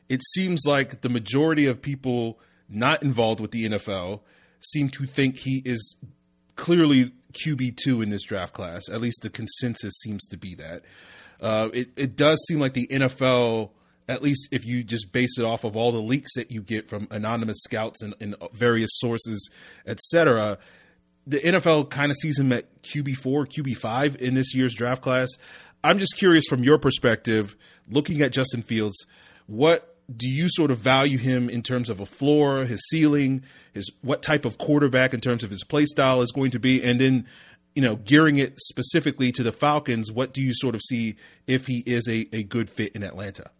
[0.08, 4.22] It seems like the majority of people not involved with the NFL
[4.60, 5.96] seem to think he is
[6.56, 8.90] clearly QB2 in this draft class.
[8.90, 10.84] At least the consensus seems to be that.
[11.42, 13.72] Uh, it, it does seem like the NFL,
[14.08, 16.90] at least if you just base it off of all the leaks that you get
[16.90, 19.50] from anonymous scouts and, and various sources,
[19.88, 20.58] etc.,
[21.28, 25.30] the NFL kind of sees him at QB4, QB5 in this year's draft class.
[25.84, 27.56] I'm just curious from your perspective,
[27.90, 28.98] looking at Justin Fields,
[29.48, 33.92] what do you sort of value him in terms of a floor, his ceiling, his
[34.02, 37.00] what type of quarterback in terms of his play style is going to be, and
[37.00, 37.28] then
[37.76, 41.16] you know gearing it specifically to the Falcons, what do you sort of see
[41.48, 43.52] if he is a, a good fit in Atlanta?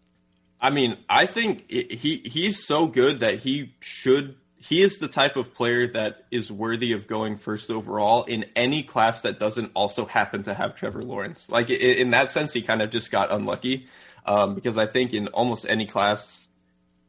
[0.60, 5.08] I mean, I think it, he he's so good that he should he is the
[5.08, 9.72] type of player that is worthy of going first overall in any class that doesn't
[9.74, 11.46] also happen to have Trevor Lawrence.
[11.48, 13.86] Like in that sense, he kind of just got unlucky
[14.26, 16.46] um, because I think in almost any class,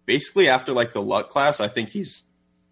[0.05, 2.23] basically after like the luck class, I think he's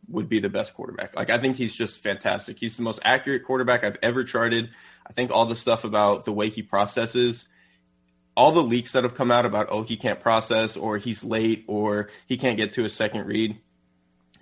[0.08, 1.15] would be the best quarterback.
[1.15, 2.58] Like I think he's just fantastic.
[2.58, 4.70] He's the most accurate quarterback I've ever charted.
[5.06, 7.48] I think all the stuff about the way he processes
[8.38, 11.65] all the leaks that have come out about oh he can't process or he's late
[11.68, 13.60] or he can't get to a second read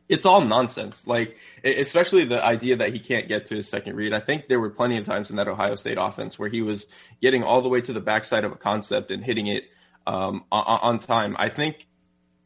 [0.09, 1.05] it's all nonsense.
[1.05, 4.13] Like, especially the idea that he can't get to his second read.
[4.13, 6.85] I think there were plenty of times in that Ohio State offense where he was
[7.21, 9.65] getting all the way to the backside of a concept and hitting it
[10.05, 11.35] um, on time.
[11.37, 11.87] I think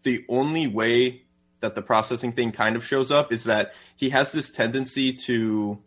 [0.04, 1.24] the only way
[1.60, 5.80] that the processing thing kind of shows up is that he has this tendency to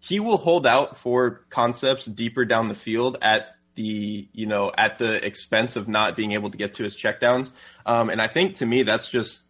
[0.00, 4.98] he will hold out for concepts deeper down the field at the you know at
[4.98, 7.52] the expense of not being able to get to his checkdowns.
[7.86, 9.42] Um, and I think to me that's just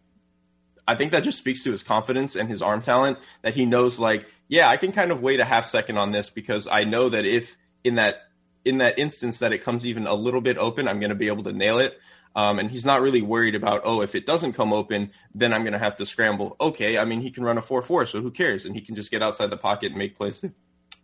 [0.87, 3.99] I think that just speaks to his confidence and his arm talent that he knows
[3.99, 7.09] like yeah I can kind of wait a half second on this because I know
[7.09, 8.23] that if in that
[8.65, 11.27] in that instance that it comes even a little bit open I'm going to be
[11.27, 11.97] able to nail it.
[12.35, 15.61] Um, and he's not really worried about, oh, if it doesn't come open, then I'm
[15.61, 16.55] going to have to scramble.
[16.59, 18.65] Okay, I mean, he can run a 4-4, so who cares?
[18.65, 20.43] And he can just get outside the pocket and make plays,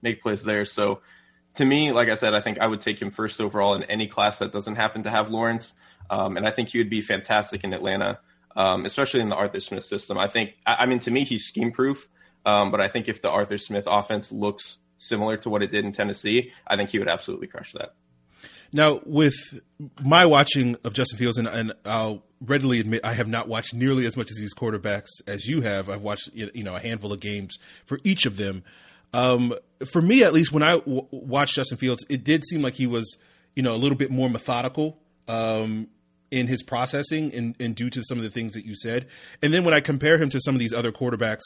[0.01, 0.65] make plays there.
[0.65, 1.01] So
[1.55, 4.07] to me, like I said, I think I would take him first overall in any
[4.07, 5.73] class that doesn't happen to have Lawrence.
[6.09, 8.19] Um, and I think he would be fantastic in Atlanta,
[8.55, 10.17] um, especially in the Arthur Smith system.
[10.17, 12.07] I think, I, mean, to me, he's scheme proof.
[12.45, 15.85] Um, but I think if the Arthur Smith offense looks similar to what it did
[15.85, 17.93] in Tennessee, I think he would absolutely crush that.
[18.71, 19.59] Now, with
[20.03, 24.05] my watching of Justin Fields, and, and, I'll readily admit I have not watched nearly
[24.05, 25.89] as much as these quarterbacks as you have.
[25.89, 28.63] I've watched you know a handful of games for each of them.
[29.11, 29.55] Um,
[29.91, 32.85] for me, at least, when I w- watched Justin Fields, it did seem like he
[32.85, 33.17] was
[33.55, 35.87] you know a little bit more methodical um,
[36.31, 39.07] in his processing, and, and due to some of the things that you said.
[39.41, 41.41] And then when I compare him to some of these other quarterbacks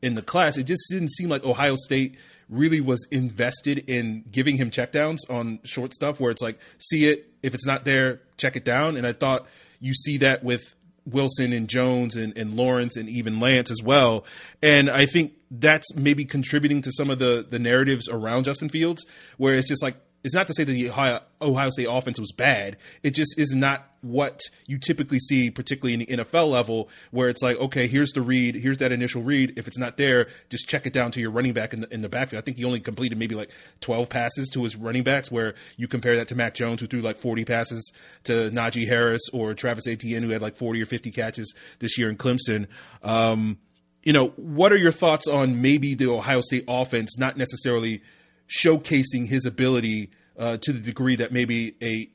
[0.00, 2.16] in the class, it just didn't seem like Ohio State
[2.48, 7.30] really was invested in giving him checkdowns on short stuff where it's like, see it.
[7.42, 8.96] If it's not there, check it down.
[8.96, 9.46] And I thought
[9.80, 10.74] you see that with
[11.04, 14.24] Wilson and Jones and, and Lawrence and even Lance as well.
[14.62, 19.04] And I think that's maybe contributing to some of the, the narratives around Justin Fields,
[19.36, 22.32] where it's just like, it's not to say that the Ohio, Ohio State offense was
[22.32, 22.76] bad.
[23.02, 27.42] It just is not what you typically see, particularly in the NFL level, where it's
[27.42, 29.54] like, okay, here's the read, here's that initial read.
[29.56, 32.02] If it's not there, just check it down to your running back in the, in
[32.02, 32.42] the backfield.
[32.42, 33.50] I think he only completed maybe like
[33.80, 37.00] 12 passes to his running backs, where you compare that to Mac Jones, who threw
[37.00, 37.92] like 40 passes
[38.24, 42.10] to Najee Harris or Travis Etienne, who had like 40 or 50 catches this year
[42.10, 42.66] in Clemson.
[43.04, 43.58] Um,
[44.02, 48.02] you know, what are your thoughts on maybe the Ohio State offense not necessarily–
[48.48, 52.10] showcasing his ability uh, to the degree that maybe a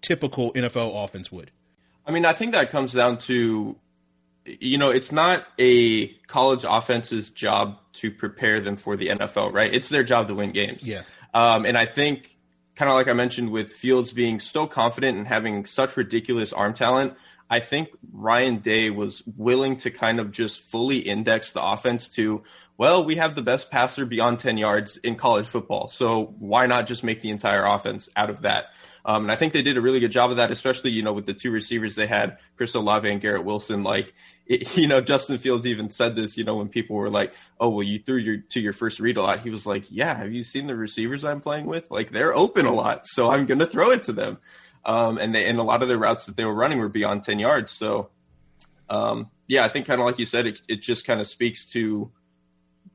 [0.00, 1.50] typical NFL offense would?
[2.06, 3.76] I mean, I think that comes down to,
[4.46, 9.72] you know, it's not a college offense's job to prepare them for the NFL, right?
[9.72, 10.82] It's their job to win games.
[10.82, 11.02] Yeah.
[11.34, 12.36] Um, and I think,
[12.74, 16.72] kind of like I mentioned with Fields being so confident and having such ridiculous arm
[16.72, 17.14] talent,
[17.50, 22.42] I think Ryan Day was willing to kind of just fully index the offense to,
[22.76, 25.88] well, we have the best passer beyond 10 yards in college football.
[25.88, 28.66] So why not just make the entire offense out of that?
[29.08, 31.14] Um, and I think they did a really good job of that, especially, you know,
[31.14, 33.82] with the two receivers they had, Chris Olave and Garrett Wilson.
[33.82, 34.12] Like,
[34.46, 37.70] it, you know, Justin Fields even said this, you know, when people were like, oh,
[37.70, 39.40] well, you threw your to your first read a lot.
[39.40, 41.90] He was like, yeah, have you seen the receivers I'm playing with?
[41.90, 43.06] Like, they're open a lot.
[43.06, 44.38] So I'm going to throw it to them.
[44.88, 47.22] Um, and they, and a lot of the routes that they were running were beyond
[47.22, 47.70] 10 yards.
[47.70, 48.08] So,
[48.88, 51.66] um, yeah, I think kind of like you said, it, it just kind of speaks
[51.72, 52.10] to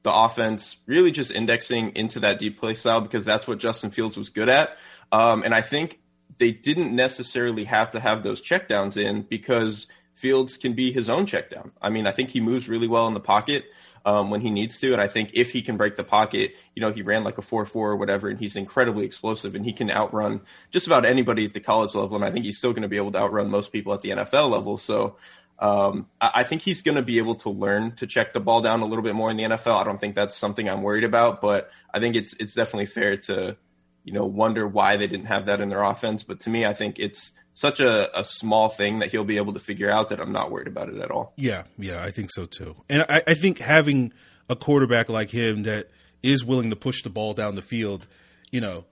[0.02, 4.18] the offense really just indexing into that deep play style because that's what Justin Fields
[4.18, 4.76] was good at.
[5.12, 6.00] Um, and I think
[6.40, 11.28] they didn't necessarily have to have those checkdowns in because Fields can be his own
[11.28, 11.72] checkdown.
[11.80, 13.66] I mean, I think he moves really well in the pocket
[14.06, 14.94] um, when he needs to.
[14.94, 17.42] And I think if he can break the pocket, you know, he ran like a
[17.42, 21.46] 4 4 or whatever, and he's incredibly explosive and he can outrun just about anybody
[21.46, 22.16] at the college level.
[22.16, 24.10] And I think he's still going to be able to outrun most people at the
[24.10, 24.78] NFL level.
[24.78, 25.16] So
[25.60, 28.82] um, I, think he's going to be able to learn to check the ball down
[28.82, 29.80] a little bit more in the NFL.
[29.80, 33.18] I don't think that's something I'm worried about, but I think it's it's definitely fair
[33.18, 33.56] to
[34.04, 36.24] you know wonder why they didn't have that in their offense.
[36.24, 39.54] But to me, I think it's such a, a small thing that he'll be able
[39.54, 41.34] to figure out that I'm not worried about it at all.
[41.38, 42.76] Yeah, yeah, I think so too.
[42.89, 44.13] And I, I think having
[44.50, 45.89] a quarterback like him that
[46.22, 48.08] is willing to push the ball down the field,
[48.52, 48.86] you know,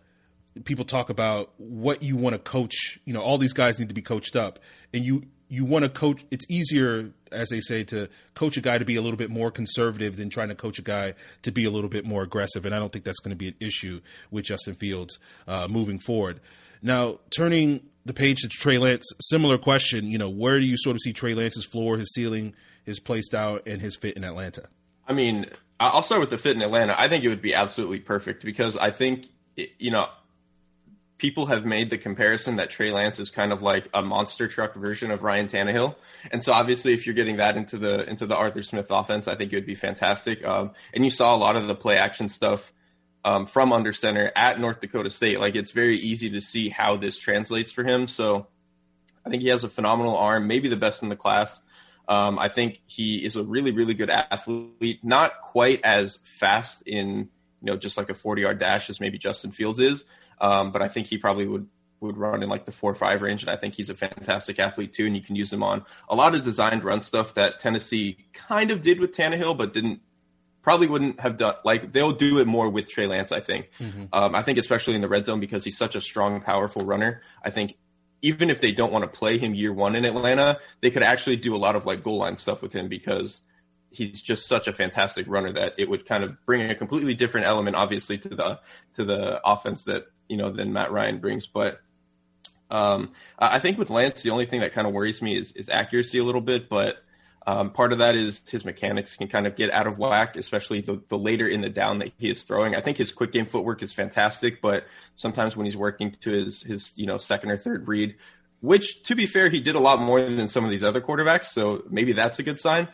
[0.63, 2.99] people talk about what you want to coach.
[3.05, 4.59] You know, all these guys need to be coached up,
[4.93, 6.23] and you you want to coach.
[6.31, 9.51] It's easier, as they say, to coach a guy to be a little bit more
[9.51, 12.65] conservative than trying to coach a guy to be a little bit more aggressive.
[12.65, 15.99] And I don't think that's going to be an issue with Justin Fields uh, moving
[15.99, 16.39] forward.
[16.81, 20.07] Now, turning the page to Trey Lance, similar question.
[20.07, 23.21] You know, where do you sort of see Trey Lance's floor, his ceiling, his play
[23.21, 24.67] style, and his fit in Atlanta?
[25.07, 25.47] I mean,
[25.79, 26.95] I'll start with the fit in Atlanta.
[26.99, 30.07] I think it would be absolutely perfect because I think, you know,
[31.21, 34.73] people have made the comparison that Trey Lance is kind of like a monster truck
[34.73, 35.95] version of Ryan Tannehill.
[36.31, 39.35] And so obviously if you're getting that into the into the Arthur Smith offense, I
[39.35, 40.43] think it would be fantastic.
[40.43, 42.73] Um, and you saw a lot of the play action stuff
[43.23, 45.39] um, from under center at North Dakota State.
[45.39, 48.07] Like it's very easy to see how this translates for him.
[48.07, 48.47] So
[49.25, 51.59] I think he has a phenomenal arm, maybe the best in the class.
[52.07, 54.99] Um, I think he is a really, really good athlete.
[55.03, 57.29] Not quite as fast in
[57.61, 60.03] you know just like a 40 yard dash as maybe Justin Fields is,
[60.39, 61.67] um, but I think he probably would
[62.01, 64.59] would run in like the four or five range, and I think he's a fantastic
[64.59, 65.05] athlete too.
[65.05, 68.71] And you can use him on a lot of designed run stuff that Tennessee kind
[68.71, 70.01] of did with Tannehill, but didn't
[70.61, 73.31] probably wouldn't have done like they'll do it more with Trey Lance.
[73.31, 73.69] I think.
[73.79, 74.05] Mm-hmm.
[74.13, 77.21] Um, I think especially in the red zone because he's such a strong, powerful runner.
[77.43, 77.77] I think
[78.21, 81.37] even if they don't want to play him year one in Atlanta, they could actually
[81.37, 83.41] do a lot of like goal line stuff with him because
[83.89, 87.47] he's just such a fantastic runner that it would kind of bring a completely different
[87.47, 88.59] element, obviously, to the
[88.93, 91.47] to the offense that you know than Matt Ryan brings.
[91.47, 91.79] But
[92.69, 95.67] um, I think with Lance, the only thing that kind of worries me is, is
[95.67, 96.97] accuracy a little bit, but
[97.47, 100.81] um, part of that is his mechanics can kind of get out of whack, especially
[100.81, 102.75] the, the later in the down that he is throwing.
[102.75, 106.61] I think his quick game footwork is fantastic, but sometimes when he's working to his
[106.61, 108.15] his you know second or third read,
[108.59, 111.45] which to be fair, he did a lot more than some of these other quarterbacks,
[111.45, 112.87] so maybe that's a good sign.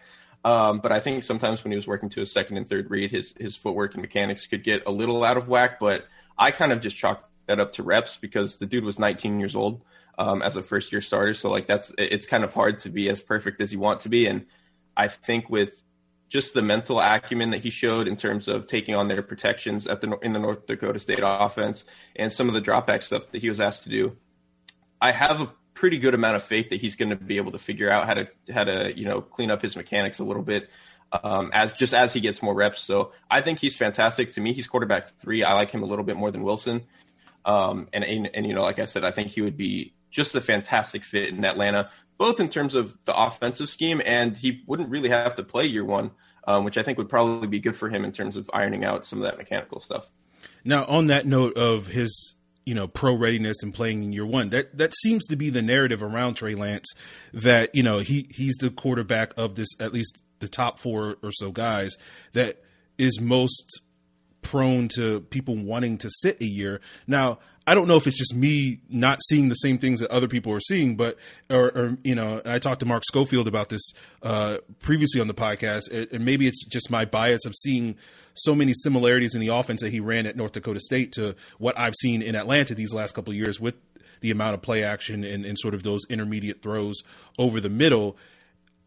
[0.46, 3.12] Um, but I think sometimes when he was working to his second and third read,
[3.12, 5.78] his his footwork and mechanics could get a little out of whack.
[5.78, 6.06] But
[6.38, 9.58] I kind of just chalked that up to reps because the dude was 19 years
[9.58, 9.82] old
[10.18, 11.34] um, as a first year starter.
[11.34, 14.10] So like that's it's kind of hard to be as perfect as you want to
[14.10, 14.26] be.
[14.26, 14.46] And
[14.96, 15.84] I think with
[16.30, 20.02] just the mental acumen that he showed in terms of taking on their protections at
[20.02, 23.50] the in the North Dakota State offense and some of the dropback stuff that he
[23.50, 24.18] was asked to do,
[25.02, 27.60] I have a pretty good amount of faith that he's going to be able to
[27.60, 30.70] figure out how to how to you know clean up his mechanics a little bit
[31.12, 32.82] um, as just as he gets more reps.
[32.82, 34.34] So I think he's fantastic.
[34.34, 35.44] To me, he's quarterback three.
[35.44, 36.86] I like him a little bit more than Wilson.
[37.46, 40.36] Um, and, and, and you know, like I said, I think he would be just
[40.36, 44.90] a fantastic fit in Atlanta, both in terms of the offensive scheme and he wouldn't
[44.90, 46.12] really have to play year one,
[46.48, 49.06] um, which I think would probably be good for him in terms of ironing out
[49.06, 50.10] some of that mechanical stuff.
[50.64, 52.36] Now, on that note of his
[52.68, 54.50] you know pro readiness and playing in year one.
[54.50, 56.86] That that seems to be the narrative around Trey Lance
[57.34, 61.32] that you know he he's the quarterback of this at least the top four or
[61.32, 61.96] so guys
[62.34, 62.62] that
[62.98, 63.82] is most
[64.42, 66.82] prone to people wanting to sit a year.
[67.08, 70.30] Now, I don't know if it's just me not seeing the same things that other
[70.30, 71.18] people are seeing, but
[71.50, 73.92] or, or you know, I talked to Mark Schofield about this
[74.24, 77.98] uh, previously on the podcast, and maybe it's just my bias of seeing
[78.36, 81.78] so many similarities in the offense that he ran at North Dakota State to what
[81.78, 83.76] I've seen in Atlanta these last couple of years with
[84.22, 87.04] the amount of play action and, and sort of those intermediate throws
[87.38, 88.16] over the middle.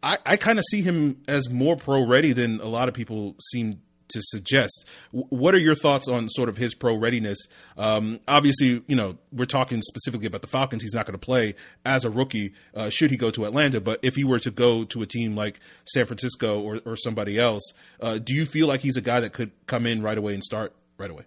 [0.01, 3.35] I, I kind of see him as more pro ready than a lot of people
[3.51, 4.85] seem to suggest.
[5.11, 7.37] What are your thoughts on sort of his pro readiness?
[7.77, 10.83] Um, obviously, you know, we're talking specifically about the Falcons.
[10.83, 13.81] He's not going to play as a rookie uh, should he go to Atlanta.
[13.81, 17.39] But if he were to go to a team like San Francisco or, or somebody
[17.39, 17.63] else,
[17.99, 20.43] uh, do you feel like he's a guy that could come in right away and
[20.43, 21.23] start right away?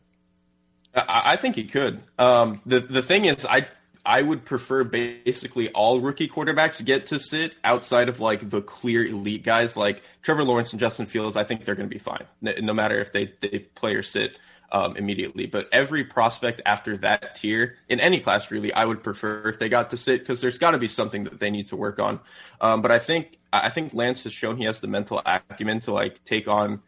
[0.94, 2.02] I think he could.
[2.18, 3.66] Um, the the thing is, I
[4.06, 9.04] I would prefer basically all rookie quarterbacks get to sit outside of like the clear
[9.04, 11.36] elite guys like Trevor Lawrence and Justin Fields.
[11.36, 14.36] I think they're going to be fine, no matter if they, they play or sit
[14.74, 15.46] um, immediately.
[15.46, 19.68] But every prospect after that tier in any class, really, I would prefer if they
[19.68, 22.20] got to sit because there's got to be something that they need to work on.
[22.60, 25.92] Um, but I think I think Lance has shown he has the mental acumen to
[25.92, 26.82] like take on,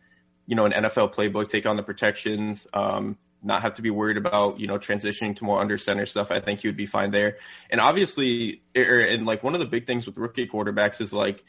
[0.46, 2.66] you know, an NFL playbook, take on the protections.
[2.74, 6.30] Um, not have to be worried about you know transitioning to more under center stuff.
[6.30, 7.38] I think he would be fine there.
[7.70, 11.44] And obviously, er, and like one of the big things with rookie quarterbacks is like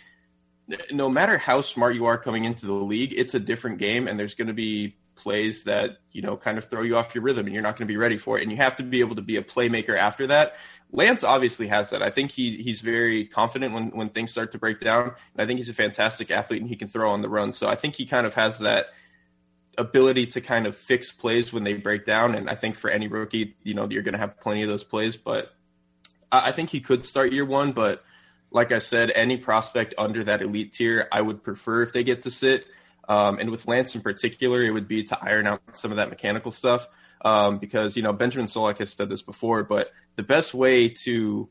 [0.92, 4.20] no matter how smart you are coming into the league, it's a different game, and
[4.20, 7.46] there's going to be plays that you know kind of throw you off your rhythm,
[7.46, 9.16] and you're not going to be ready for it, and you have to be able
[9.16, 10.56] to be a playmaker after that.
[10.92, 12.02] Lance obviously has that.
[12.02, 15.04] I think he he's very confident when when things start to break down.
[15.08, 17.54] And I think he's a fantastic athlete, and he can throw on the run.
[17.54, 18.88] So I think he kind of has that
[19.78, 22.36] ability to kind of fix plays when they break down.
[22.36, 24.84] And I think for any rookie, you know, you're going to have plenty of those
[24.84, 25.18] plays.
[25.18, 25.54] But
[26.32, 27.72] I think he could start year one.
[27.74, 28.04] But
[28.52, 32.24] like I said, any prospect under that elite tier, I would prefer if they get
[32.24, 32.66] to sit.
[33.08, 36.10] Um, and with Lance in particular, it would be to iron out some of that
[36.10, 36.88] mechanical stuff.
[37.24, 41.50] Um, because, you know, Benjamin Solak has said this before, but the best way to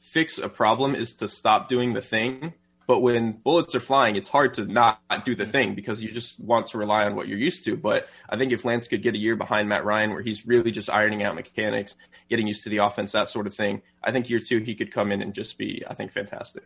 [0.00, 2.54] fix a problem is to stop doing the thing
[2.88, 6.40] but when bullets are flying, it's hard to not do the thing because you just
[6.40, 7.76] want to rely on what you're used to.
[7.76, 10.70] But I think if Lance could get a year behind Matt Ryan where he's really
[10.70, 11.94] just ironing out mechanics,
[12.30, 14.90] getting used to the offense, that sort of thing, I think year two he could
[14.90, 16.62] come in and just be, I think, fantastic.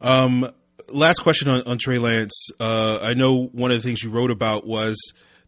[0.00, 0.50] Um,
[0.88, 2.48] last question on, on Trey Lance.
[2.58, 4.98] Uh, I know one of the things you wrote about was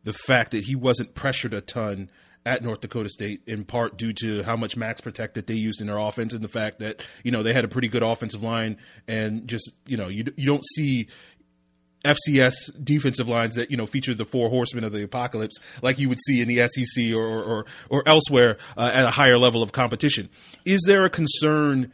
[0.05, 2.09] the fact that he wasn't pressured a ton
[2.45, 5.81] at North Dakota State in part due to how much max protect that they used
[5.81, 8.43] in their offense and the fact that you know they had a pretty good offensive
[8.43, 8.77] line
[9.07, 11.09] and just you know you you don't see
[12.05, 16.09] FCS defensive lines that you know feature the four horsemen of the apocalypse like you
[16.09, 19.73] would see in the SEC or or, or elsewhere uh, at a higher level of
[19.73, 20.29] competition.
[20.65, 21.93] Is there a concern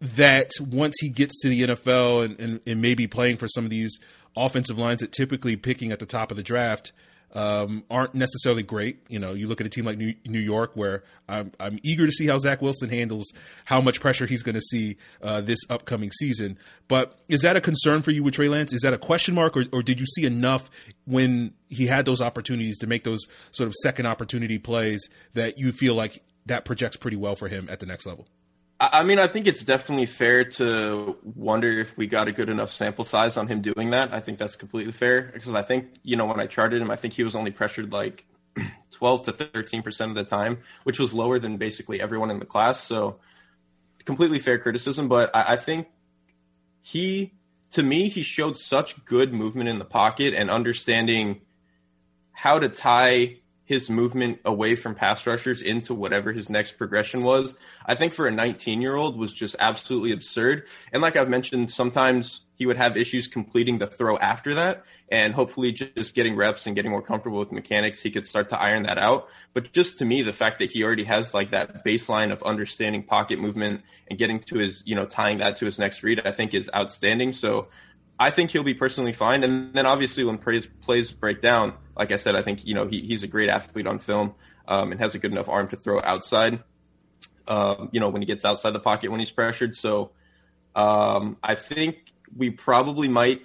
[0.00, 3.70] that once he gets to the NFL and, and, and maybe playing for some of
[3.70, 3.98] these
[4.36, 6.92] offensive lines that typically picking at the top of the draft
[7.32, 8.98] um, aren't necessarily great.
[9.08, 12.06] You know, you look at a team like New, New York, where I'm, I'm, eager
[12.06, 13.32] to see how Zach Wilson handles
[13.64, 16.58] how much pressure he's going to see uh, this upcoming season.
[16.88, 18.72] But is that a concern for you with Trey Lance?
[18.72, 20.68] Is that a question mark, or, or did you see enough
[21.06, 25.72] when he had those opportunities to make those sort of second opportunity plays that you
[25.72, 28.26] feel like that projects pretty well for him at the next level?
[28.82, 32.70] I mean, I think it's definitely fair to wonder if we got a good enough
[32.70, 34.14] sample size on him doing that.
[34.14, 36.96] I think that's completely fair because I think, you know, when I charted him, I
[36.96, 38.24] think he was only pressured like
[38.92, 42.82] 12 to 13% of the time, which was lower than basically everyone in the class.
[42.82, 43.18] So
[44.06, 45.88] completely fair criticism, but I, I think
[46.80, 47.34] he,
[47.72, 51.42] to me, he showed such good movement in the pocket and understanding
[52.32, 53.39] how to tie
[53.70, 57.54] his movement away from pass rushers into whatever his next progression was,
[57.86, 60.66] I think for a 19 year old was just absolutely absurd.
[60.92, 64.82] And like I've mentioned, sometimes he would have issues completing the throw after that.
[65.08, 68.60] And hopefully just getting reps and getting more comfortable with mechanics, he could start to
[68.60, 69.28] iron that out.
[69.54, 73.04] But just to me, the fact that he already has like that baseline of understanding
[73.04, 76.32] pocket movement and getting to his, you know, tying that to his next read, I
[76.32, 77.32] think is outstanding.
[77.32, 77.68] So
[78.20, 79.42] I think he'll be personally fine.
[79.42, 82.86] And then obviously when plays plays break down, like I said, I think you know
[82.86, 84.34] he, he's a great athlete on film
[84.68, 86.62] um, and has a good enough arm to throw outside.
[87.48, 89.74] Um, you know when he gets outside the pocket when he's pressured.
[89.74, 90.10] So
[90.76, 93.40] um, I think we probably might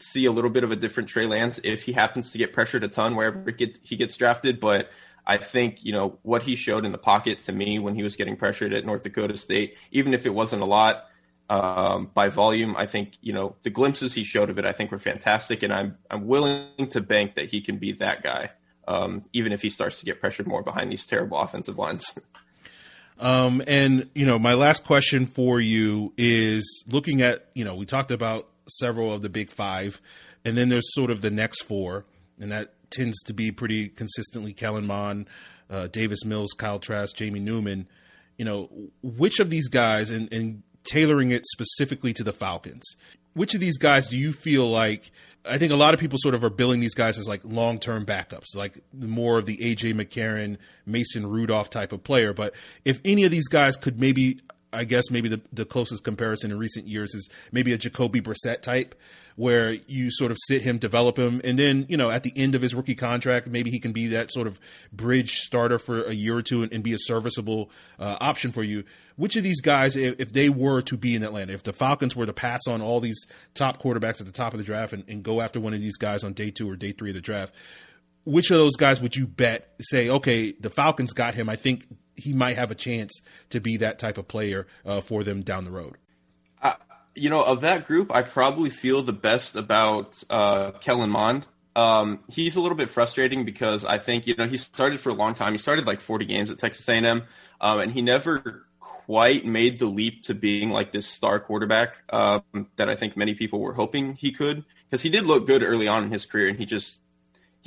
[0.00, 2.82] see a little bit of a different Trey Lance if he happens to get pressured
[2.82, 4.58] a ton wherever he gets drafted.
[4.58, 4.90] But
[5.24, 8.16] I think you know what he showed in the pocket to me when he was
[8.16, 11.04] getting pressured at North Dakota State, even if it wasn't a lot
[11.48, 12.76] um, by volume.
[12.76, 14.64] I think you know the glimpses he showed of it.
[14.64, 18.22] I think were fantastic, and I'm I'm willing to bank that he can be that
[18.22, 18.50] guy,
[18.88, 22.18] um, even if he starts to get pressured more behind these terrible offensive lines.
[23.18, 27.86] um, and you know, my last question for you is looking at you know we
[27.86, 30.00] talked about several of the big five,
[30.44, 32.04] and then there's sort of the next four,
[32.40, 35.28] and that tends to be pretty consistently Kellen Mond,
[35.70, 37.88] uh, Davis Mills, Kyle Trask, Jamie Newman.
[38.36, 38.68] You know,
[39.02, 42.84] which of these guys, and, and tailoring it specifically to the Falcons.
[43.34, 45.10] Which of these guys do you feel like?
[45.44, 47.78] I think a lot of people sort of are billing these guys as like long
[47.78, 50.56] term backups, like more of the AJ McCarron,
[50.86, 52.32] Mason Rudolph type of player.
[52.32, 54.40] But if any of these guys could maybe
[54.76, 58.62] I guess maybe the, the closest comparison in recent years is maybe a Jacoby Brissett
[58.62, 58.94] type,
[59.36, 62.54] where you sort of sit him, develop him, and then you know at the end
[62.54, 64.58] of his rookie contract, maybe he can be that sort of
[64.92, 68.62] bridge starter for a year or two and, and be a serviceable uh, option for
[68.62, 68.84] you.
[69.16, 72.14] Which of these guys, if, if, they were to be in Atlanta, if the Falcons
[72.14, 75.04] were to pass on all these top quarterbacks at the top of the draft and,
[75.08, 77.22] and go after one of these guys on day two or day three of the
[77.22, 77.54] draft,
[78.24, 81.48] which of those guys would you bet say, okay, the Falcons got him?
[81.48, 81.86] I think
[82.16, 85.64] he might have a chance to be that type of player uh, for them down
[85.64, 85.96] the road.
[87.18, 91.46] You know, of that group, I probably feel the best about uh, Kellen Mond.
[91.74, 95.14] Um, he's a little bit frustrating because I think you know he started for a
[95.14, 95.52] long time.
[95.52, 97.22] He started like 40 games at Texas A&M,
[97.60, 102.42] um, and he never quite made the leap to being like this star quarterback um,
[102.76, 104.64] that I think many people were hoping he could.
[104.84, 107.00] Because he did look good early on in his career, and he just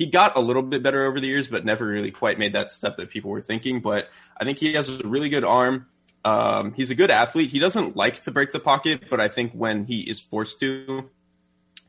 [0.00, 2.70] he got a little bit better over the years, but never really quite made that
[2.70, 3.80] step that people were thinking.
[3.80, 5.88] But I think he has a really good arm.
[6.24, 7.50] Um, he's a good athlete.
[7.50, 11.10] He doesn't like to break the pocket, but I think when he is forced to,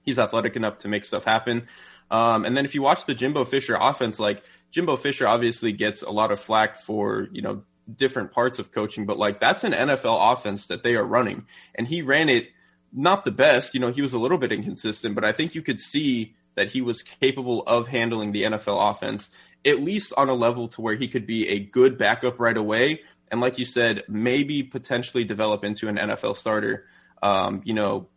[0.04, 1.68] he's athletic enough to make stuff happen.
[2.12, 6.02] Um, and then if you watch the Jimbo Fisher offense, like Jimbo Fisher obviously gets
[6.02, 7.64] a lot of flack for, you know,
[7.96, 11.46] different parts of coaching, but like that's an NFL offense that they are running.
[11.76, 12.50] And he ran it
[12.92, 15.62] not the best, you know, he was a little bit inconsistent, but I think you
[15.62, 19.30] could see that he was capable of handling the NFL offense,
[19.66, 23.02] at least on a level to where he could be a good backup right away.
[23.30, 26.86] And like you said, maybe potentially develop into an NFL starter,
[27.24, 28.08] um, you know,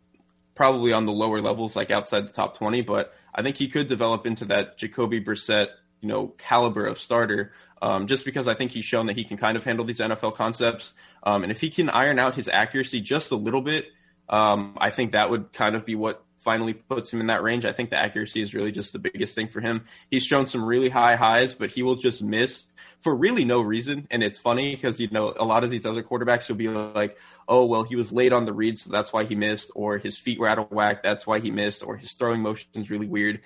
[0.55, 2.81] probably on the lower levels, like outside the top 20.
[2.81, 5.67] But I think he could develop into that Jacoby Brissett,
[6.01, 7.51] you know, caliber of starter.
[7.81, 10.35] Um, just because I think he's shown that he can kind of handle these NFL
[10.35, 10.93] concepts.
[11.23, 13.87] Um, and if he can iron out his accuracy just a little bit,
[14.27, 17.65] um, I think that would kind of be what finally puts him in that range.
[17.65, 19.85] I think the accuracy is really just the biggest thing for him.
[20.11, 22.63] He's shown some really high highs, but he will just miss
[23.01, 24.07] for really no reason.
[24.11, 27.17] And it's funny because, you know, a lot of these other quarterbacks will be like,
[27.47, 30.17] oh, well, he was late on the read, so that's why he missed, or his
[30.17, 33.07] feet were out of whack, that's why he missed, or his throwing motion is really
[33.07, 33.41] weird.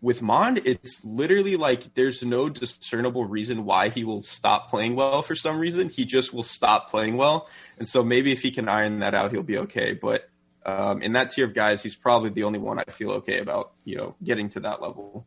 [0.00, 5.22] With Mond, it's literally like there's no discernible reason why he will stop playing well
[5.22, 5.88] for some reason.
[5.88, 7.48] He just will stop playing well.
[7.78, 9.92] And so maybe if he can iron that out, he'll be okay.
[9.92, 10.28] But
[10.64, 13.72] um, in that tier of guys, he's probably the only one I feel okay about,
[13.84, 15.26] you know, getting to that level.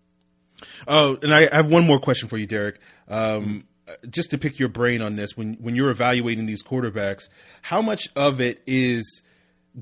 [0.87, 2.77] Oh, and I have one more question for you, Derrik.
[3.07, 3.65] Um,
[4.09, 7.27] just to pick your brain on this, when when you're evaluating these quarterbacks,
[7.61, 9.21] how much of it is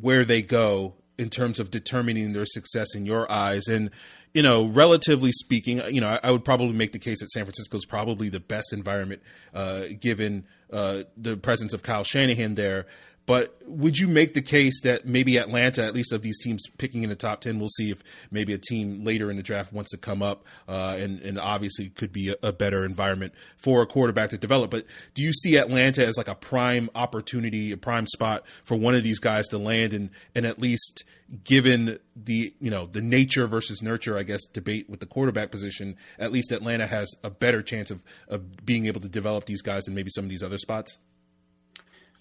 [0.02, 3.68] where they go in terms of determining their success in your eyes?
[3.68, 3.92] And
[4.34, 7.46] you know, relatively speaking, you know, I, I would probably make the case that San
[7.46, 9.22] Francisco is probably the best environment
[9.54, 12.88] uh, given uh, the presence of Kyle Shanahan there.
[13.26, 17.04] But would you make the case that maybe Atlanta, at least of these teams picking
[17.04, 19.92] in the top 10, we'll see if maybe a team later in the draft wants
[19.92, 23.86] to come up uh, and, and obviously could be a, a, better environment for a
[23.86, 24.72] quarterback to develop.
[24.72, 28.94] But do you see Atlanta as like a prime opportunity, a prime spot for one
[28.94, 31.06] of these guys to land and, and at least
[31.46, 35.96] given the, you know, the nature versus nurture, I guess, debate with the quarterback position,
[36.20, 39.86] at least Atlanta has a better chance of, of being able to develop these guys
[39.86, 40.98] than maybe some of these other spots?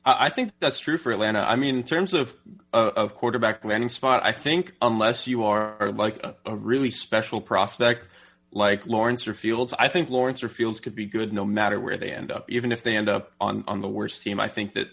[0.05, 1.40] I think that's true for Atlanta.
[1.40, 2.34] I mean, in terms of
[2.72, 7.40] uh, of quarterback landing spot, I think unless you are like a, a, really special
[7.40, 8.09] prospect
[8.50, 11.96] like Lawrence or Fields, I think Lawrence or Fields could be good no matter where
[11.96, 12.50] they end up.
[12.50, 14.88] Even if they end up on on the worst team, I think that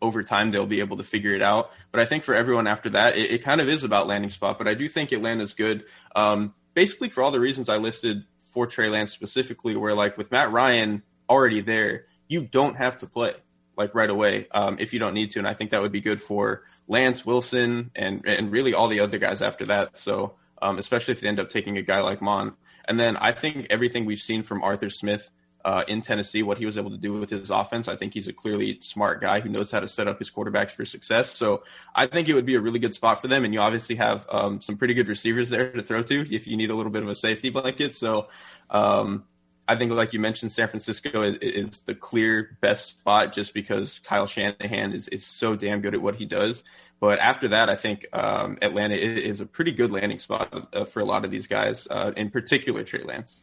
[0.00, 1.70] over time they'll be able to figure it out.
[1.92, 4.56] But I think for everyone after that, it, it kind of is about landing spot.
[4.56, 5.84] But I do think Atlanta's good,
[6.16, 9.76] um, basically for all the reasons I listed for Trey Lance specifically.
[9.76, 13.34] Where like with Matt Ryan already there, you don't have to play
[13.76, 15.38] like right away um, if you don't need to.
[15.38, 19.00] And I think that would be good for Lance Wilson and and really all the
[19.00, 19.96] other guys after that.
[19.96, 22.52] So um, especially if they end up taking a guy like Mond.
[22.86, 25.30] And then I think everything we've seen from Arthur Smith
[25.64, 28.28] uh, in Tennessee, what he was able to do with his offense, I think he's
[28.28, 31.34] a clearly smart guy who knows how to set up his quarterbacks for success.
[31.34, 31.64] So
[31.94, 33.44] I think it would be a really good spot for them.
[33.44, 36.56] And you obviously have um, some pretty good receivers there to throw to if you
[36.56, 37.94] need a little bit of a safety blanket.
[37.94, 38.28] So
[38.70, 39.24] um,
[39.66, 43.98] I think, like you mentioned, San Francisco is, is, the clear best spot just because
[44.04, 46.62] Kyle Shanahan is, is so damn good at what he does.
[47.00, 51.00] But after that, I think um, Atlanta is a pretty good landing spot uh, for
[51.00, 53.40] a lot of these guys, uh, in particular Trey Lance.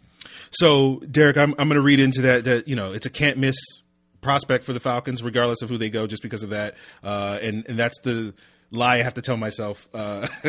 [0.51, 2.45] So, Derrik, I'm, I'm going to read into that.
[2.45, 3.55] That you know, it's a can't miss
[4.22, 6.76] prospect for the Falcons, regardless of who they go, just because of that.
[7.03, 8.34] Uh, and and that's the
[8.72, 10.28] lie I have to tell myself uh,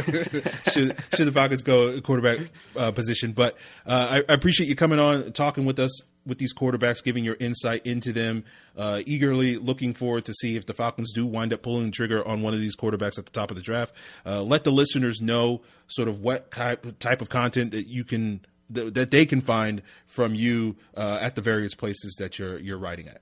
[0.73, 2.39] should should the Falcons go quarterback
[2.77, 3.33] uh, position.
[3.33, 3.57] But
[3.87, 7.37] uh, I, I, appreciate you coming on, talking with us with these quarterbacks, giving your
[7.41, 8.45] insight into them.
[8.77, 12.27] Uh, eagerly looking forward to see if the Falcons do wind up pulling the trigger
[12.27, 13.95] on one of these quarterbacks at the top of the draft.
[14.25, 19.11] Uh, let the listeners know sort of what type of content that you can that
[19.11, 23.22] they can find from you uh, at the various places that you're you're writing at.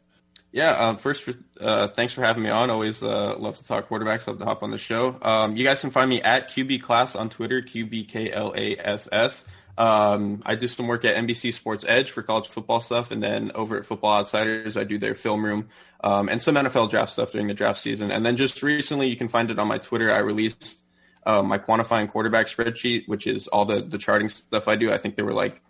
[0.52, 2.70] Yeah, um, first, for, uh, thanks for having me on.
[2.70, 4.26] Always uh, love to talk quarterbacks.
[4.26, 5.16] Love to hop on the show.
[5.22, 9.42] Um, you guys can find me at QB Klass on Twitter, QBKLASS.
[9.78, 13.52] Um, I do some work at NBC Sports Edge for college football stuff, and then
[13.54, 15.68] over at Football Outsiders, I do their film room
[16.02, 18.10] um, and some NFL draft stuff during the draft season.
[18.10, 20.12] And then just recently, you can find it on my Twitter.
[20.12, 20.82] I released
[21.24, 24.92] uh, my quantifying quarterback spreadsheet, which is all the the charting stuff I do.
[24.92, 25.62] I think there were like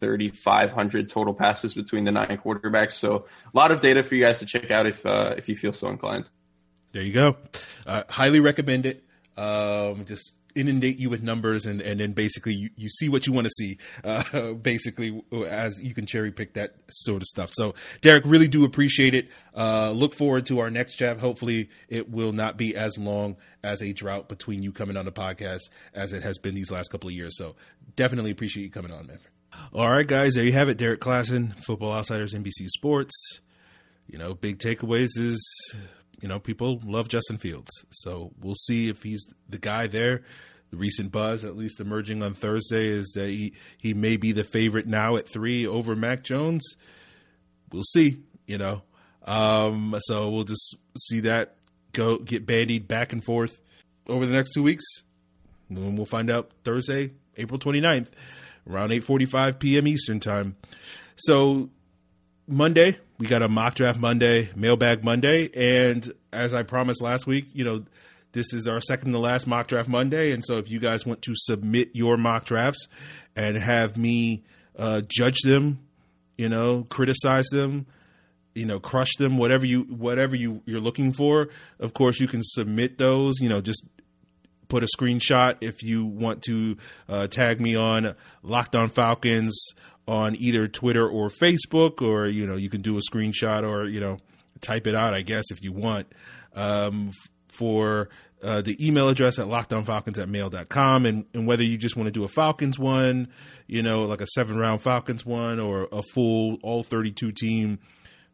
[0.00, 2.92] 3,500 total passes between the nine quarterbacks.
[2.92, 5.56] So a lot of data for you guys to check out if uh, if you
[5.56, 6.28] feel so inclined.
[6.92, 7.36] There you go.
[7.86, 9.04] Uh, highly recommend it.
[9.36, 13.32] Um, just inundate you with numbers and, and then basically you, you see what you
[13.32, 17.74] want to see uh, basically as you can cherry pick that sort of stuff so
[18.00, 22.32] Derrik really do appreciate it uh, look forward to our next chat hopefully it will
[22.32, 26.22] not be as long as a drought between you coming on the podcast as it
[26.22, 27.54] has been these last couple of years so
[27.96, 29.18] definitely appreciate you coming on man
[29.72, 30.78] all right, guys, there you have it.
[30.78, 33.40] Derrik Klassen, Football Outsiders, NBC Sports.
[34.06, 35.40] You know, big takeaways is,
[36.20, 37.70] you know, people love Justin Fields.
[37.90, 40.22] So we'll see if he's the guy there.
[40.70, 44.44] The recent buzz, at least emerging on Thursday, is that he, he may be the
[44.44, 46.64] favorite now at three over Mac Jones.
[47.72, 48.82] We'll see, you know.
[49.24, 51.56] Um, so we'll just see that
[51.92, 53.60] go get bandied back and forth
[54.08, 54.84] over the next two weeks.
[55.68, 58.08] And we'll find out Thursday, April 29th
[58.68, 59.86] around 8:45 p.m.
[59.86, 60.56] Eastern time.
[61.16, 61.70] So
[62.46, 67.46] Monday, we got a mock draft Monday, mailbag Monday, and as I promised last week,
[67.52, 67.84] you know,
[68.32, 71.22] this is our second to last mock draft Monday, and so if you guys want
[71.22, 72.88] to submit your mock drafts
[73.36, 74.44] and have me
[74.78, 75.80] uh, judge them,
[76.36, 77.86] you know, criticize them,
[78.54, 81.48] you know, crush them, whatever you whatever you you're looking for,
[81.78, 83.40] of course you can submit those.
[83.40, 83.84] You know, just
[84.70, 89.60] put a screenshot if you want to uh, tag me on Locked On Falcons
[90.08, 94.00] on either Twitter or Facebook, or you know you can do a screenshot or you
[94.00, 94.16] know
[94.62, 96.06] type it out, I guess, if you want.
[96.54, 97.12] Um,
[97.48, 98.08] for
[98.42, 102.10] uh, the email address at lockedonfalcons at mail.com and, and whether you just want to
[102.10, 103.28] do a Falcons one,
[103.66, 107.78] you know, like a seven round Falcons one or a full all 32 team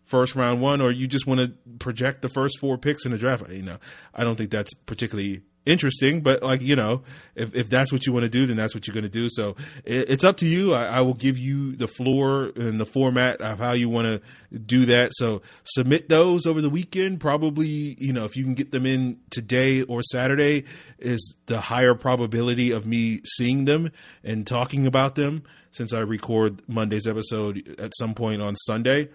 [0.05, 3.19] first round one, or you just want to project the first four picks in the
[3.19, 3.79] draft, you know,
[4.15, 7.03] I don't think that's particularly interesting, but like you know,
[7.35, 9.29] if if that's what you want to do, then that's what you're going to do.
[9.29, 10.73] So it, it's up to you.
[10.73, 14.59] I, I, will give you the floor and the format of how you want to
[14.59, 15.13] do that.
[15.15, 17.21] So submit those over the weekend.
[17.21, 20.65] Probably you know if you can get them in today or Saturday
[20.99, 23.91] is the higher probability of me seeing them
[24.25, 25.43] and talking about them
[25.73, 29.09] since I record Monday's episode at some point on Sunday.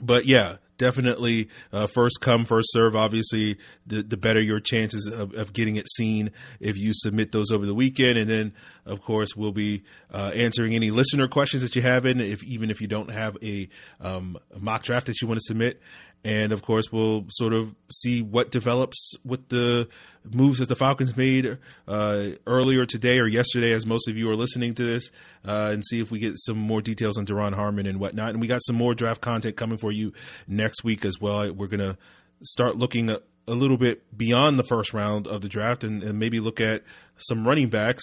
[0.00, 2.96] But yeah, definitely uh, first come first serve.
[2.96, 7.50] Obviously the, the better your chances of, of, getting it seen if you submit those
[7.50, 8.18] over the weekend.
[8.18, 8.52] And then
[8.86, 12.06] of course we'll be uh, answering any listener questions that you have.
[12.06, 13.68] In if even if you don't have a,
[14.00, 15.80] um, mock draft that you want to submit
[16.24, 19.88] and of course we'll sort of see what develops with the
[20.32, 24.36] moves that the Falcons made uh, earlier today or yesterday, as most of you are
[24.36, 25.10] listening to this,
[25.44, 28.30] uh, and see if we get some more details on Duron Harmon and whatnot.
[28.30, 30.12] And we got some more draft content coming for you
[30.48, 31.52] next week as well.
[31.52, 31.98] We're gonna
[32.42, 36.18] start looking a, a little bit beyond the first round of the draft and, and
[36.18, 36.82] maybe look at
[37.18, 38.02] some running backs.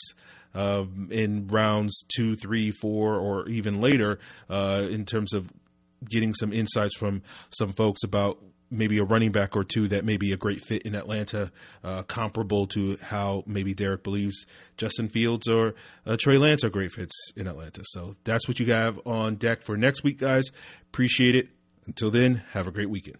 [0.54, 4.20] Uh, in rounds two, three, four, or even later,
[4.50, 5.50] uh, in terms of
[6.10, 7.22] getting some insights from
[7.52, 8.40] some folks about
[8.72, 11.52] maybe a running back or two that may be a great fit in Atlanta,
[11.84, 14.46] uh, comparable to how maybe Derrik believes
[14.78, 15.76] Justin Fields or
[16.06, 17.82] uh, Trey Lance are great fits in Atlanta.
[17.84, 20.46] So that's what you have on deck for next week, guys.
[20.84, 21.50] Appreciate it.
[21.86, 23.18] Until then, have a great weekend.